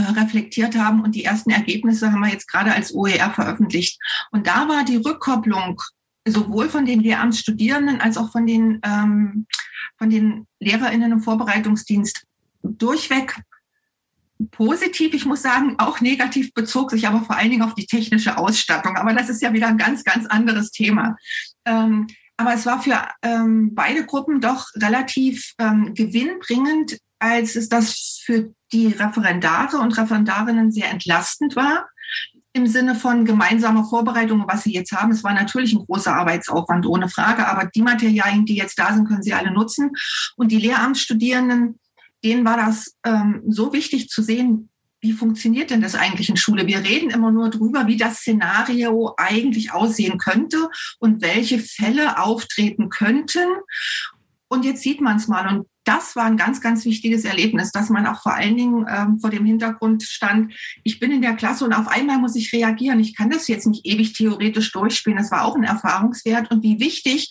reflektiert 0.00 0.76
haben 0.76 1.02
und 1.02 1.14
die 1.14 1.24
ersten 1.24 1.50
Ergebnisse 1.50 2.12
haben 2.12 2.20
wir 2.20 2.30
jetzt 2.30 2.48
gerade 2.48 2.72
als 2.72 2.94
OER 2.94 3.30
veröffentlicht. 3.30 3.98
Und 4.30 4.46
da 4.46 4.68
war 4.68 4.84
die 4.84 4.96
Rückkopplung 4.96 5.80
sowohl 6.26 6.68
von 6.68 6.84
den 6.84 7.00
Lehramtsstudierenden 7.00 8.00
als 8.00 8.16
auch 8.16 8.32
von 8.32 8.46
den, 8.46 8.80
ähm, 8.84 9.46
von 9.96 10.10
den 10.10 10.46
LehrerInnen 10.60 11.12
im 11.12 11.20
Vorbereitungsdienst 11.20 12.24
durchweg 12.62 13.36
positiv. 14.50 15.14
Ich 15.14 15.24
muss 15.24 15.42
sagen, 15.42 15.76
auch 15.78 16.00
negativ 16.00 16.52
bezog 16.52 16.90
sich 16.90 17.06
aber 17.06 17.22
vor 17.22 17.36
allen 17.36 17.50
Dingen 17.50 17.62
auf 17.62 17.74
die 17.74 17.86
technische 17.86 18.36
Ausstattung. 18.36 18.96
Aber 18.96 19.14
das 19.14 19.28
ist 19.28 19.40
ja 19.40 19.52
wieder 19.52 19.68
ein 19.68 19.78
ganz, 19.78 20.04
ganz 20.04 20.26
anderes 20.26 20.70
Thema. 20.70 21.16
Ähm, 21.64 22.06
aber 22.36 22.52
es 22.52 22.66
war 22.66 22.82
für 22.82 23.08
ähm, 23.22 23.74
beide 23.74 24.04
Gruppen 24.04 24.40
doch 24.40 24.66
relativ 24.74 25.54
ähm, 25.58 25.94
gewinnbringend, 25.94 26.98
als 27.18 27.56
es 27.56 27.68
das 27.68 28.20
für 28.24 28.52
die 28.72 28.88
Referendare 28.88 29.78
und 29.78 29.96
Referendarinnen 29.96 30.72
sehr 30.72 30.90
entlastend 30.90 31.56
war 31.56 31.88
im 32.56 32.66
Sinne 32.66 32.94
von 32.94 33.26
gemeinsamer 33.26 33.84
Vorbereitung, 33.84 34.44
was 34.48 34.64
sie 34.64 34.72
jetzt 34.72 34.92
haben. 34.92 35.12
Es 35.12 35.22
war 35.22 35.34
natürlich 35.34 35.74
ein 35.74 35.84
großer 35.84 36.14
Arbeitsaufwand, 36.14 36.86
ohne 36.86 37.10
Frage, 37.10 37.46
aber 37.46 37.66
die 37.66 37.82
Materialien, 37.82 38.46
die 38.46 38.56
jetzt 38.56 38.78
da 38.78 38.94
sind, 38.94 39.06
können 39.06 39.22
sie 39.22 39.34
alle 39.34 39.50
nutzen. 39.50 39.90
Und 40.36 40.50
die 40.50 40.58
Lehramtsstudierenden, 40.58 41.78
denen 42.24 42.44
war 42.46 42.56
das 42.56 42.96
ähm, 43.04 43.42
so 43.46 43.74
wichtig 43.74 44.08
zu 44.08 44.22
sehen, 44.22 44.70
wie 45.00 45.12
funktioniert 45.12 45.70
denn 45.70 45.82
das 45.82 45.94
eigentlich 45.94 46.30
in 46.30 46.38
Schule? 46.38 46.66
Wir 46.66 46.78
reden 46.78 47.10
immer 47.10 47.30
nur 47.30 47.50
drüber, 47.50 47.86
wie 47.86 47.98
das 47.98 48.20
Szenario 48.20 49.14
eigentlich 49.18 49.72
aussehen 49.72 50.16
könnte 50.16 50.70
und 50.98 51.20
welche 51.20 51.58
Fälle 51.58 52.18
auftreten 52.18 52.88
könnten. 52.88 53.46
Und 54.48 54.64
jetzt 54.64 54.82
sieht 54.82 55.02
man 55.02 55.18
es 55.18 55.28
mal. 55.28 55.46
Und 55.46 55.66
das 55.86 56.16
war 56.16 56.24
ein 56.24 56.36
ganz, 56.36 56.60
ganz 56.60 56.84
wichtiges 56.84 57.24
Erlebnis, 57.24 57.70
dass 57.70 57.90
man 57.90 58.06
auch 58.06 58.20
vor 58.20 58.34
allen 58.34 58.56
Dingen 58.56 58.86
ähm, 58.88 59.20
vor 59.20 59.30
dem 59.30 59.44
Hintergrund 59.44 60.02
stand, 60.02 60.52
ich 60.82 60.98
bin 60.98 61.12
in 61.12 61.22
der 61.22 61.34
Klasse 61.34 61.64
und 61.64 61.72
auf 61.72 61.86
einmal 61.86 62.18
muss 62.18 62.34
ich 62.34 62.52
reagieren. 62.52 62.98
Ich 62.98 63.16
kann 63.16 63.30
das 63.30 63.46
jetzt 63.46 63.66
nicht 63.66 63.86
ewig 63.86 64.12
theoretisch 64.12 64.72
durchspielen. 64.72 65.18
Das 65.18 65.30
war 65.30 65.44
auch 65.44 65.54
ein 65.54 65.62
Erfahrungswert. 65.62 66.50
Und 66.50 66.64
wie 66.64 66.80
wichtig 66.80 67.30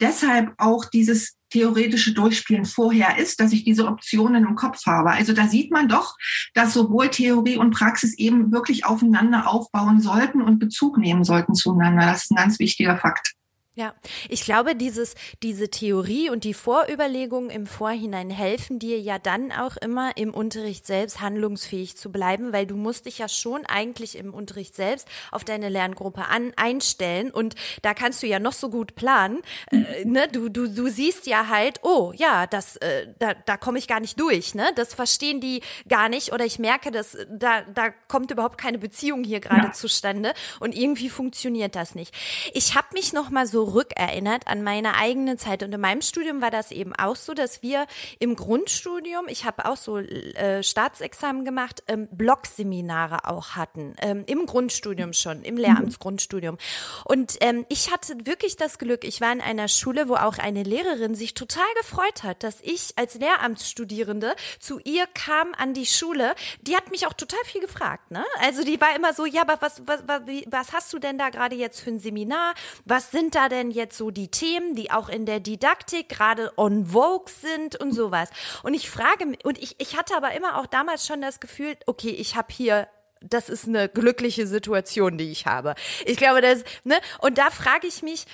deshalb 0.00 0.52
auch 0.58 0.84
dieses 0.84 1.36
theoretische 1.50 2.12
Durchspielen 2.12 2.64
vorher 2.64 3.18
ist, 3.18 3.38
dass 3.38 3.52
ich 3.52 3.62
diese 3.62 3.86
Optionen 3.86 4.46
im 4.46 4.56
Kopf 4.56 4.84
habe. 4.86 5.10
Also 5.10 5.32
da 5.32 5.46
sieht 5.46 5.70
man 5.70 5.88
doch, 5.88 6.16
dass 6.54 6.74
sowohl 6.74 7.08
Theorie 7.08 7.58
und 7.58 7.74
Praxis 7.74 8.18
eben 8.18 8.50
wirklich 8.50 8.84
aufeinander 8.84 9.48
aufbauen 9.48 10.00
sollten 10.00 10.42
und 10.42 10.58
Bezug 10.58 10.98
nehmen 10.98 11.24
sollten 11.24 11.54
zueinander. 11.54 12.06
Das 12.06 12.24
ist 12.24 12.32
ein 12.32 12.36
ganz 12.36 12.58
wichtiger 12.58 12.96
Fakt. 12.96 13.34
Ja, 13.74 13.94
ich 14.28 14.44
glaube, 14.44 14.76
dieses, 14.76 15.14
diese 15.42 15.70
Theorie 15.70 16.28
und 16.28 16.44
die 16.44 16.52
Vorüberlegungen 16.52 17.48
im 17.48 17.66
Vorhinein 17.66 18.28
helfen 18.28 18.78
dir 18.78 19.00
ja 19.00 19.18
dann 19.18 19.50
auch 19.50 19.78
immer 19.78 20.14
im 20.18 20.34
Unterricht 20.34 20.86
selbst 20.86 21.22
handlungsfähig 21.22 21.96
zu 21.96 22.12
bleiben, 22.12 22.52
weil 22.52 22.66
du 22.66 22.76
musst 22.76 23.06
dich 23.06 23.16
ja 23.16 23.28
schon 23.28 23.64
eigentlich 23.64 24.18
im 24.18 24.34
Unterricht 24.34 24.76
selbst 24.76 25.08
auf 25.30 25.44
deine 25.44 25.70
Lerngruppe 25.70 26.26
an, 26.26 26.52
einstellen 26.56 27.30
und 27.30 27.54
da 27.80 27.94
kannst 27.94 28.22
du 28.22 28.26
ja 28.26 28.38
noch 28.38 28.52
so 28.52 28.68
gut 28.68 28.94
planen. 28.94 29.40
Äh, 29.70 30.04
ne? 30.04 30.28
du, 30.30 30.50
du, 30.50 30.68
du 30.68 30.90
siehst 30.90 31.26
ja 31.26 31.48
halt, 31.48 31.80
oh 31.82 32.12
ja, 32.14 32.46
das, 32.46 32.76
äh, 32.76 33.06
da, 33.18 33.32
da 33.32 33.56
komme 33.56 33.78
ich 33.78 33.88
gar 33.88 34.00
nicht 34.00 34.20
durch, 34.20 34.54
ne? 34.54 34.66
Das 34.76 34.92
verstehen 34.92 35.40
die 35.40 35.62
gar 35.88 36.10
nicht 36.10 36.34
oder 36.34 36.44
ich 36.44 36.58
merke, 36.58 36.90
dass 36.90 37.16
da, 37.30 37.62
da 37.62 37.88
kommt 37.88 38.30
überhaupt 38.30 38.58
keine 38.58 38.76
Beziehung 38.76 39.24
hier 39.24 39.40
gerade 39.40 39.68
ja. 39.68 39.72
zustande 39.72 40.34
und 40.60 40.76
irgendwie 40.76 41.08
funktioniert 41.08 41.74
das 41.74 41.94
nicht. 41.94 42.14
Ich 42.52 42.74
habe 42.74 42.88
mich 42.92 43.14
noch 43.14 43.30
mal 43.30 43.46
so 43.46 43.61
rückerinnert 43.62 44.46
an 44.46 44.62
meine 44.62 44.96
eigene 44.96 45.36
Zeit. 45.36 45.62
Und 45.62 45.72
in 45.72 45.80
meinem 45.80 46.02
Studium 46.02 46.40
war 46.40 46.50
das 46.50 46.70
eben 46.70 46.94
auch 46.94 47.16
so, 47.16 47.34
dass 47.34 47.62
wir 47.62 47.86
im 48.18 48.36
Grundstudium, 48.36 49.26
ich 49.28 49.44
habe 49.44 49.66
auch 49.66 49.76
so 49.76 49.98
äh, 49.98 50.62
Staatsexamen 50.62 51.44
gemacht, 51.44 51.82
ähm, 51.88 52.08
Blogseminare 52.10 53.28
auch 53.28 53.50
hatten. 53.50 53.94
Ähm, 54.00 54.24
Im 54.26 54.46
Grundstudium 54.46 55.12
schon, 55.12 55.42
im 55.42 55.56
Lehramtsgrundstudium. 55.56 56.58
Und 57.04 57.36
ähm, 57.40 57.66
ich 57.68 57.90
hatte 57.90 58.26
wirklich 58.26 58.56
das 58.56 58.78
Glück, 58.78 59.04
ich 59.04 59.20
war 59.20 59.32
in 59.32 59.40
einer 59.40 59.68
Schule, 59.68 60.08
wo 60.08 60.14
auch 60.14 60.38
eine 60.38 60.62
Lehrerin 60.62 61.14
sich 61.14 61.34
total 61.34 61.66
gefreut 61.80 62.22
hat, 62.22 62.42
dass 62.42 62.60
ich 62.62 62.92
als 62.96 63.14
Lehramtsstudierende 63.14 64.34
zu 64.60 64.78
ihr 64.84 65.06
kam 65.14 65.54
an 65.54 65.74
die 65.74 65.86
Schule. 65.86 66.34
Die 66.62 66.76
hat 66.76 66.90
mich 66.90 67.06
auch 67.06 67.12
total 67.12 67.42
viel 67.44 67.60
gefragt. 67.60 68.10
Ne? 68.10 68.24
Also 68.40 68.64
die 68.64 68.80
war 68.80 68.94
immer 68.96 69.14
so, 69.14 69.26
ja, 69.26 69.42
aber 69.42 69.60
was, 69.60 69.82
was, 69.86 70.02
was, 70.06 70.22
was 70.46 70.72
hast 70.72 70.92
du 70.92 70.98
denn 70.98 71.18
da 71.18 71.30
gerade 71.30 71.56
jetzt 71.56 71.80
für 71.80 71.90
ein 71.90 71.98
Seminar? 71.98 72.54
Was 72.84 73.10
sind 73.10 73.34
da 73.34 73.48
denn 73.52 73.70
jetzt 73.70 73.96
so 73.96 74.10
die 74.10 74.28
Themen, 74.28 74.74
die 74.74 74.90
auch 74.90 75.08
in 75.08 75.26
der 75.26 75.38
Didaktik 75.38 76.08
gerade 76.08 76.52
on 76.56 76.86
vogue 76.86 77.32
sind 77.40 77.76
und 77.76 77.92
sowas. 77.92 78.30
Und 78.64 78.74
ich 78.74 78.90
frage 78.90 79.26
mich, 79.26 79.44
und 79.44 79.58
ich, 79.58 79.76
ich 79.78 79.96
hatte 79.96 80.16
aber 80.16 80.32
immer 80.32 80.58
auch 80.58 80.66
damals 80.66 81.06
schon 81.06 81.22
das 81.22 81.38
Gefühl, 81.38 81.76
okay, 81.86 82.10
ich 82.10 82.34
habe 82.34 82.48
hier 82.52 82.88
das 83.24 83.48
ist 83.48 83.68
eine 83.68 83.88
glückliche 83.88 84.48
Situation, 84.48 85.16
die 85.16 85.30
ich 85.30 85.46
habe. 85.46 85.76
Ich 86.06 86.16
glaube, 86.16 86.40
das, 86.40 86.64
ne? 86.82 86.98
Und 87.20 87.38
da 87.38 87.50
frage 87.50 87.86
ich 87.86 88.02
mich, 88.02 88.26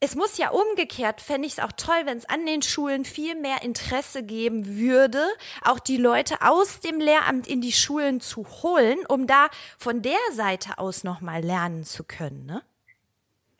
es 0.00 0.14
muss 0.14 0.36
ja 0.36 0.50
umgekehrt, 0.50 1.20
fände 1.22 1.46
ich 1.46 1.54
es 1.54 1.58
auch 1.58 1.72
toll, 1.72 2.02
wenn 2.04 2.18
es 2.18 2.28
an 2.28 2.44
den 2.44 2.60
Schulen 2.60 3.04
viel 3.04 3.34
mehr 3.34 3.62
Interesse 3.62 4.22
geben 4.22 4.76
würde, 4.76 5.24
auch 5.62 5.78
die 5.78 5.96
Leute 5.96 6.42
aus 6.42 6.80
dem 6.80 7.00
Lehramt 7.00 7.46
in 7.46 7.62
die 7.62 7.72
Schulen 7.72 8.20
zu 8.20 8.46
holen, 8.62 8.98
um 9.08 9.26
da 9.26 9.48
von 9.78 10.02
der 10.02 10.18
Seite 10.32 10.78
aus 10.78 11.02
nochmal 11.02 11.42
lernen 11.42 11.84
zu 11.84 12.04
können, 12.04 12.44
ne? 12.44 12.62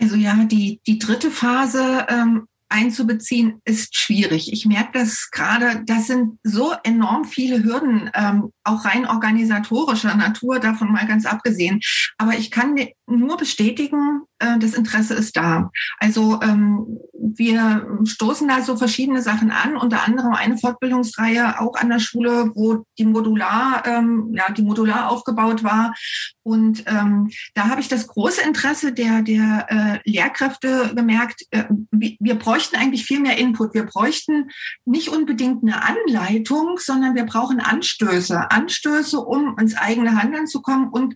Also 0.01 0.17
ja, 0.17 0.35
die, 0.45 0.81
die 0.87 0.99
dritte 0.99 1.31
Phase 1.31 2.07
ähm, 2.09 2.47
einzubeziehen 2.69 3.61
ist 3.65 3.97
schwierig. 3.97 4.53
Ich 4.53 4.67
merke 4.67 4.99
das 4.99 5.31
gerade, 5.31 5.83
das 5.87 6.09
sind 6.09 6.39
so 6.43 6.75
enorm 6.83 7.25
viele 7.25 7.63
Hürden, 7.63 8.11
ähm, 8.15 8.51
auch 8.65 8.85
rein 8.85 9.07
organisatorischer 9.07 10.15
Natur, 10.17 10.59
davon 10.59 10.93
mal 10.93 11.07
ganz 11.07 11.27
abgesehen. 11.27 11.81
Aber 12.19 12.37
ich 12.37 12.51
kann 12.51 12.77
nur 13.07 13.37
bestätigen, 13.37 14.23
äh, 14.39 14.59
das 14.59 14.75
Interesse 14.75 15.15
ist 15.15 15.37
da. 15.37 15.71
Also 15.99 16.41
ähm, 16.43 16.99
wir 17.13 17.87
stoßen 18.05 18.49
da 18.49 18.63
so 18.63 18.77
verschiedene 18.77 19.23
Sachen 19.23 19.51
an, 19.51 19.77
unter 19.77 20.05
anderem 20.05 20.35
eine 20.35 20.59
Fortbildungsreihe 20.59 21.61
auch 21.61 21.75
an 21.77 21.89
der 21.89 22.01
Schule, 22.01 22.51
wo 22.55 22.85
die 22.99 23.05
modular, 23.05 23.83
ähm, 23.87 24.33
ja, 24.35 24.53
die 24.53 24.63
modular 24.63 25.11
aufgebaut 25.11 25.63
war. 25.63 25.95
Und 26.43 26.85
ähm, 26.87 27.31
da 27.55 27.69
habe 27.69 27.81
ich 27.81 27.89
das 27.89 28.07
große 28.07 28.43
Interesse 28.43 28.93
der, 28.93 29.23
der 29.23 29.67
äh, 29.69 30.11
Lehrkräfte 30.11 30.93
gemerkt, 30.95 31.43
äh, 31.51 31.65
wir 31.91 32.35
bräuchten 32.37 32.77
eigentlich 32.77 33.05
viel 33.05 33.21
mehr 33.21 33.39
Input. 33.39 33.75
Wir 33.75 33.85
bräuchten 33.85 34.51
nicht 34.85 35.09
unbedingt 35.09 35.63
eine 35.63 35.83
Anleitung, 35.83 36.79
sondern 36.79 37.15
wir 37.15 37.25
brauchen 37.25 37.61
Anstöße. 37.61 38.51
Anstöße, 38.51 39.19
um 39.19 39.59
ins 39.59 39.77
eigene 39.77 40.21
Handeln 40.21 40.47
zu 40.47 40.63
kommen 40.63 40.89
und 40.89 41.15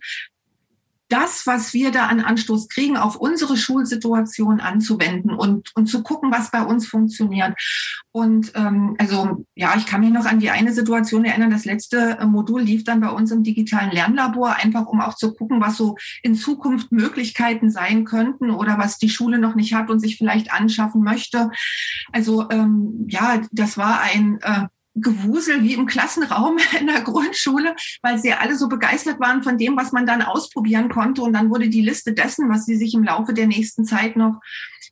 das, 1.11 1.45
was 1.45 1.73
wir 1.73 1.91
da 1.91 2.07
an 2.07 2.21
Anstoß 2.21 2.69
kriegen, 2.69 2.95
auf 2.95 3.17
unsere 3.17 3.57
Schulsituation 3.57 4.61
anzuwenden 4.61 5.31
und, 5.31 5.69
und 5.75 5.87
zu 5.87 6.03
gucken, 6.03 6.31
was 6.31 6.51
bei 6.51 6.63
uns 6.63 6.87
funktioniert. 6.87 7.53
Und 8.11 8.51
ähm, 8.55 8.95
also 8.97 9.45
ja, 9.55 9.75
ich 9.77 9.85
kann 9.85 10.01
mich 10.01 10.11
noch 10.11 10.25
an 10.25 10.39
die 10.39 10.49
eine 10.49 10.71
Situation 10.73 11.25
erinnern. 11.25 11.51
Das 11.51 11.65
letzte 11.65 12.17
äh, 12.19 12.25
Modul 12.25 12.61
lief 12.61 12.83
dann 12.83 13.01
bei 13.01 13.09
uns 13.09 13.31
im 13.31 13.43
digitalen 13.43 13.91
Lernlabor, 13.91 14.55
einfach 14.55 14.85
um 14.85 15.01
auch 15.01 15.15
zu 15.15 15.33
gucken, 15.33 15.59
was 15.61 15.77
so 15.77 15.97
in 16.23 16.35
Zukunft 16.35 16.91
Möglichkeiten 16.91 17.69
sein 17.69 18.05
könnten 18.05 18.49
oder 18.49 18.77
was 18.77 18.97
die 18.97 19.09
Schule 19.09 19.37
noch 19.37 19.55
nicht 19.55 19.73
hat 19.73 19.89
und 19.89 19.99
sich 19.99 20.17
vielleicht 20.17 20.53
anschaffen 20.53 21.03
möchte. 21.03 21.51
Also 22.11 22.49
ähm, 22.49 23.05
ja, 23.09 23.41
das 23.51 23.77
war 23.77 24.01
ein 24.01 24.39
äh, 24.41 24.67
Gewusel 24.95 25.63
wie 25.63 25.73
im 25.73 25.85
Klassenraum 25.85 26.57
in 26.79 26.87
der 26.87 27.01
Grundschule, 27.01 27.75
weil 28.01 28.19
sie 28.19 28.33
alle 28.33 28.55
so 28.55 28.67
begeistert 28.67 29.19
waren 29.19 29.43
von 29.43 29.57
dem, 29.57 29.77
was 29.77 29.91
man 29.91 30.05
dann 30.05 30.21
ausprobieren 30.21 30.89
konnte. 30.89 31.21
Und 31.21 31.33
dann 31.33 31.49
wurde 31.49 31.69
die 31.69 31.81
Liste 31.81 32.13
dessen, 32.13 32.49
was 32.49 32.65
sie 32.65 32.75
sich 32.75 32.93
im 32.93 33.03
Laufe 33.03 33.33
der 33.33 33.47
nächsten 33.47 33.85
Zeit 33.85 34.15
noch 34.15 34.39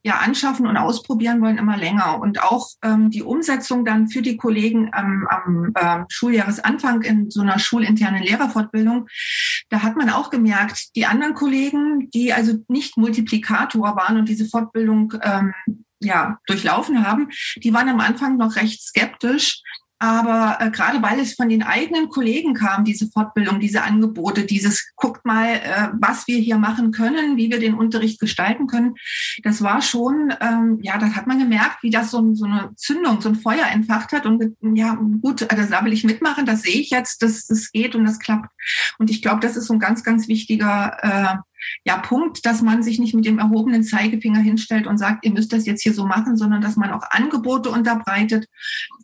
ja 0.02 0.20
anschaffen 0.20 0.66
und 0.66 0.78
ausprobieren 0.78 1.42
wollen, 1.42 1.58
immer 1.58 1.76
länger. 1.76 2.20
Und 2.22 2.42
auch 2.42 2.70
ähm, 2.84 3.10
die 3.10 3.24
Umsetzung 3.24 3.84
dann 3.84 4.08
für 4.08 4.22
die 4.22 4.38
Kollegen 4.38 4.90
am, 4.94 5.28
am 5.28 5.72
äh, 5.76 6.06
Schuljahresanfang 6.10 7.02
in 7.02 7.30
so 7.30 7.42
einer 7.42 7.60
schulinternen 7.60 8.24
Lehrerfortbildung, 8.24 9.08
da 9.70 9.84
hat 9.84 9.98
man 9.98 10.10
auch 10.10 10.30
gemerkt, 10.30 10.96
die 10.96 11.06
anderen 11.06 11.34
Kollegen, 11.34 12.10
die 12.12 12.32
also 12.32 12.54
nicht 12.68 12.98
Multiplikator 12.98 13.96
waren 13.96 14.18
und 14.18 14.30
diese 14.30 14.46
Fortbildung 14.46 15.14
ähm, 15.22 15.54
ja, 16.02 16.40
durchlaufen 16.46 17.06
haben, 17.06 17.30
die 17.58 17.74
waren 17.74 17.90
am 17.90 18.00
Anfang 18.00 18.38
noch 18.38 18.56
recht 18.56 18.82
skeptisch, 18.82 19.62
aber 20.00 20.58
äh, 20.62 20.72
gerade 20.72 21.02
weil 21.02 21.20
es 21.20 21.34
von 21.34 21.50
den 21.50 21.62
eigenen 21.62 22.08
Kollegen 22.08 22.54
kam, 22.54 22.86
diese 22.86 23.10
Fortbildung, 23.10 23.60
diese 23.60 23.84
Angebote, 23.84 24.46
dieses 24.46 24.94
guckt 24.96 25.26
mal, 25.26 25.56
äh, 25.56 25.90
was 25.94 26.26
wir 26.26 26.38
hier 26.38 26.58
machen 26.58 26.92
können, 26.92 27.36
wie 27.36 27.52
wir 27.52 27.60
den 27.60 27.74
Unterricht 27.74 28.20
gestalten 28.20 28.68
können, 28.68 28.96
das 29.44 29.62
war 29.62 29.82
schon, 29.82 30.34
ähm, 30.40 30.80
ja, 30.82 30.98
das 30.98 31.16
hat 31.16 31.28
man 31.28 31.40
gemerkt, 31.40 31.84
wie 31.84 31.90
das 31.90 32.12
so, 32.12 32.34
so 32.34 32.46
eine 32.46 32.72
Zündung, 32.78 33.20
so 33.20 33.28
ein 33.28 33.36
Feuer 33.36 33.68
entfacht 33.68 34.14
hat. 34.14 34.26
Und 34.26 34.56
ja, 34.62 34.98
gut, 35.22 35.52
also 35.52 35.70
da 35.70 35.84
will 35.84 35.94
ich 35.94 36.06
mitmachen, 36.06 36.46
das 36.46 36.62
sehe 36.62 36.80
ich 36.80 36.92
jetzt, 36.92 37.22
dass 37.22 37.46
das 37.48 37.72
geht 37.72 37.94
und 37.94 38.06
das 38.06 38.20
klappt. 38.20 38.50
Und 39.00 39.10
ich 39.10 39.22
glaube, 39.22 39.42
das 39.42 39.58
ist 39.58 39.68
so 39.68 39.74
ein 39.74 39.80
ganz, 39.80 40.04
ganz 40.04 40.30
wichtiger 40.30 40.98
äh, 41.02 41.38
ja, 41.84 41.98
Punkt, 41.98 42.46
dass 42.46 42.62
man 42.62 42.84
sich 42.84 43.00
nicht 43.00 43.14
mit 43.14 43.26
dem 43.26 43.40
erhobenen 43.40 43.84
Zeigefinger 43.84 44.40
hinstellt 44.40 44.88
und 44.88 44.98
sagt, 44.98 45.26
ihr 45.26 45.32
müsst 45.32 45.54
das 45.54 45.66
jetzt 45.66 45.82
hier 45.82 45.94
so 45.94 46.06
machen, 46.06 46.38
sondern 46.38 46.62
dass 46.62 46.76
man 46.76 46.92
auch 46.92 47.04
Angebote 47.10 47.70
unterbreitet. 47.70 48.48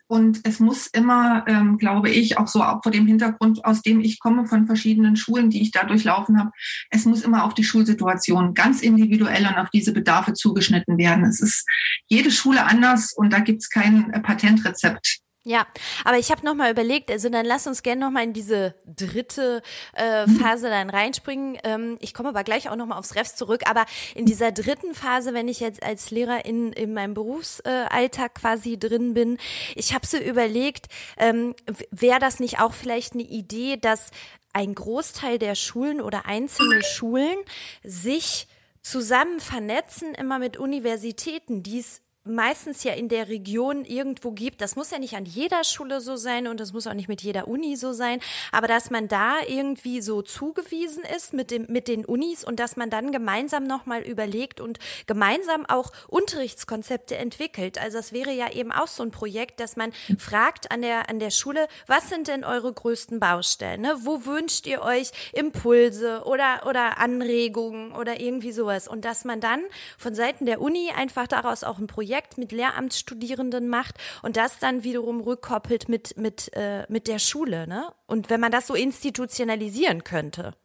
Und 0.08 0.42
es 0.44 0.60
muss 0.60 0.88
immer, 0.88 1.46
ähm, 1.48 1.78
glaube 1.78 2.10
ich, 2.10 2.38
auch 2.38 2.48
so 2.48 2.62
auch 2.64 2.84
vor 2.84 2.92
dem 2.92 3.08
Hintergrund, 3.08 3.66
aus 3.66 3.82
dem 3.82 4.02
ich 4.02 4.20
komme, 4.20 4.46
von 4.46 4.68
verschiedenen 4.68 5.16
Schulen, 5.16 5.50
die 5.50 5.62
ich 5.62 5.72
da 5.72 5.84
durchlaufen 5.84 6.40
habe, 6.40 6.52
es 6.92 7.06
muss 7.06 7.24
immer 7.24 7.44
auf 7.44 7.56
die 7.56 7.64
Schulsituation 7.64 8.54
ganz 8.54 8.82
individuell 8.82 9.48
und 9.48 9.56
auf 9.56 9.70
diese 9.72 9.94
Bedarfe 9.94 10.34
zugeschnitten 10.34 10.98
werden. 10.98 11.26
Es 11.26 11.40
ist 11.40 11.66
jede 12.08 12.30
Schule 12.32 12.66
anders 12.66 13.14
und 13.16 13.34
da 13.34 13.40
gibt 13.40 13.64
es 13.64 13.70
kein 13.70 14.12
Patentrezept. 14.24 15.25
Ja, 15.48 15.68
aber 16.06 16.18
ich 16.18 16.32
habe 16.32 16.44
noch 16.44 16.56
mal 16.56 16.72
überlegt, 16.72 17.12
also 17.12 17.30
dann 17.30 17.46
lass 17.46 17.68
uns 17.68 17.84
gerne 17.84 18.02
noch 18.02 18.10
mal 18.10 18.24
in 18.24 18.34
diese 18.34 18.74
dritte 18.88 19.62
äh, 19.96 20.26
mhm. 20.26 20.40
Phase 20.40 20.72
dann 20.72 20.90
reinspringen. 20.90 21.60
Ähm, 21.64 21.98
ich 22.00 22.16
komme 22.16 22.30
aber 22.30 22.44
gleich 22.44 22.68
auch 22.68 22.76
noch 22.76 22.88
mal 22.88 22.98
aufs 22.98 23.14
Refs 23.14 23.36
zurück. 23.36 23.62
Aber 23.70 23.86
in 24.16 24.26
dieser 24.26 24.52
dritten 24.52 24.96
Phase, 24.96 25.36
wenn 25.36 25.48
ich 25.48 25.60
jetzt 25.60 25.84
als 25.84 26.10
Lehrer 26.10 26.46
in, 26.46 26.74
in 26.74 26.96
meinem 26.96 27.14
Berufsalltag 27.14 28.34
quasi 28.34 28.80
drin 28.80 29.14
bin, 29.14 29.38
ich 29.76 29.94
habe 29.94 30.08
so 30.08 30.18
überlegt, 30.18 30.88
ähm, 31.18 31.54
wäre 31.92 32.20
das 32.20 32.40
nicht 32.40 32.60
auch 32.60 32.74
vielleicht 32.74 33.14
eine 33.14 33.22
Idee, 33.22 33.78
dass 33.78 34.10
ein 34.52 34.74
Großteil 34.74 35.38
der 35.38 35.54
Schulen 35.54 36.02
oder 36.02 36.26
einzelne 36.26 36.82
Schulen 36.82 37.38
sich 37.84 38.48
zusammen 38.82 39.40
vernetzen, 39.40 40.16
immer 40.16 40.40
mit 40.40 40.58
Universitäten, 40.58 41.62
die 41.62 41.80
es 41.80 42.02
meistens 42.26 42.84
ja 42.84 42.94
in 42.94 43.08
der 43.08 43.30
Region 43.30 43.86
irgendwo 43.86 44.32
gibt. 44.32 44.62
Das 44.62 44.76
muss 44.76 44.92
ja 44.92 45.00
nicht 45.00 45.16
an 45.16 45.26
jeder 45.26 45.64
Schule 45.64 46.02
so 46.02 46.16
sein 46.16 46.48
und 46.48 46.60
das 46.60 46.74
muss 46.74 46.88
auch 46.88 46.94
nicht 46.94 47.08
mit 47.08 47.22
jeder 47.22 47.48
Uni 47.48 47.76
so 47.76 47.94
sein, 47.94 48.20
aber 48.52 48.68
dass 48.68 48.90
man 48.90 49.08
da 49.08 49.36
irgendwie 49.48 50.02
so 50.02 50.22
zugewiesen 50.22 51.04
ist 51.16 51.34
mit 51.34 51.52
dem 51.52 51.66
mit 51.70 51.88
den 51.88 52.04
Unis 52.04 52.44
und 52.44 52.60
dass 52.60 52.78
man 52.78 52.90
dann 52.90 53.12
gemeinsam 53.12 53.64
noch 53.64 53.86
mal 53.86 54.02
überlegt 54.02 54.60
und 54.60 54.80
gemeinsam 55.06 55.66
auch 55.68 55.92
Unterrichtskonzepte 56.08 57.16
entwickelt. 57.16 57.80
Also 57.80 57.98
das 57.98 58.12
wäre 58.12 58.32
ja 58.32 58.52
eben 58.52 58.72
auch 58.72 58.88
so 58.88 59.04
ein 59.04 59.12
Projekt, 59.12 59.60
dass 59.60 59.76
man 59.76 59.94
fragt 60.18 60.72
an 60.72 60.82
der 60.82 61.10
an 61.10 61.20
der 61.20 61.30
Schule, 61.30 61.68
was 61.86 62.10
sind 62.10 62.28
denn 62.28 62.44
eure 62.44 62.74
größten 62.74 63.20
Baustellen? 63.20 63.82
Ne? 63.82 63.96
Wo 64.02 64.26
wünscht 64.26 64.66
ihr 64.66 64.82
euch 64.82 65.12
Impulse 65.34 66.24
oder 66.26 66.66
oder 66.68 66.98
Anregungen 66.98 67.92
oder 67.92 68.20
irgendwie 68.20 68.52
sowas 68.52 68.88
und 68.88 69.06
dass 69.06 69.26
man 69.26 69.40
dann 69.42 69.62
von 69.98 70.16
Seiten 70.16 70.46
der 70.48 70.60
Uni 70.60 70.90
einfach 70.96 71.28
daraus 71.28 71.64
auch 71.64 71.78
ein 71.78 71.88
Projekt 71.88 72.15
Projekt 72.16 72.38
mit 72.38 72.54
Lehramtsstudierenden 72.54 73.68
macht 73.68 73.96
und 74.22 74.38
das 74.38 74.58
dann 74.60 74.86
wiederum 74.86 75.20
rückkoppelt 75.20 75.90
mit, 75.90 76.18
mit, 76.18 76.50
äh, 76.54 76.86
mit 76.88 77.08
der 77.08 77.20
Schule. 77.20 77.68
Ne? 77.68 77.92
Und 78.06 78.30
wenn 78.30 78.40
man 78.40 78.54
das 78.54 78.68
so 78.68 78.74
institutionalisieren 78.74 80.06
könnte. 80.06 80.56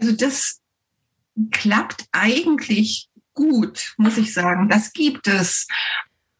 Also 0.00 0.12
das 0.12 0.62
klappt 1.50 2.06
eigentlich 2.12 3.10
gut, 3.34 3.92
muss 3.98 4.16
ich 4.16 4.32
sagen. 4.32 4.70
Das 4.70 4.94
gibt 4.94 5.26
es. 5.28 5.68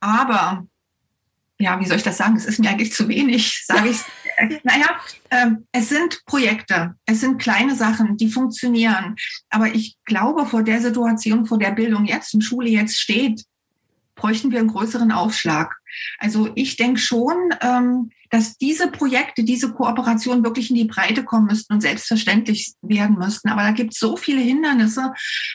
Aber, 0.01 0.67
ja, 1.59 1.79
wie 1.79 1.85
soll 1.85 1.99
ich 1.99 2.03
das 2.03 2.17
sagen? 2.17 2.37
Es 2.37 2.47
ist 2.47 2.59
mir 2.59 2.71
eigentlich 2.71 2.95
zu 2.95 3.07
wenig, 3.07 3.67
sage 3.67 3.91
ich. 3.91 3.99
naja, 4.65 4.99
äh, 5.29 5.51
es 5.73 5.91
sind 5.91 6.23
Projekte, 6.25 6.95
es 7.05 7.21
sind 7.21 7.39
kleine 7.39 7.77
Sachen, 7.77 8.17
die 8.17 8.31
funktionieren. 8.31 9.15
Aber 9.51 9.67
ich 9.75 9.99
glaube, 10.07 10.47
vor 10.47 10.63
der 10.63 10.81
Situation, 10.81 11.45
vor 11.45 11.59
der 11.59 11.73
Bildung 11.73 12.07
jetzt 12.07 12.33
und 12.33 12.41
Schule 12.41 12.71
jetzt 12.71 12.97
steht, 12.97 13.45
bräuchten 14.19 14.51
wir 14.51 14.59
einen 14.59 14.69
größeren 14.69 15.13
Aufschlag. 15.13 15.77
Also 16.19 16.51
ich 16.55 16.77
denke 16.77 17.01
schon, 17.01 17.35
ähm, 17.63 18.11
dass 18.31 18.57
diese 18.59 18.89
Projekte, 18.89 19.45
diese 19.45 19.73
Kooperation 19.73 20.45
wirklich 20.45 20.71
in 20.71 20.77
die 20.77 20.85
Breite 20.85 21.25
kommen 21.25 21.47
müssten 21.47 21.75
und 21.75 21.81
selbstverständlich 21.81 22.73
werden 22.83 23.17
müssten. 23.19 23.49
Aber 23.49 23.63
da 23.63 23.71
gibt 23.73 23.95
es 23.95 23.99
so 23.99 24.17
viele 24.17 24.41
Hindernisse. 24.41 25.13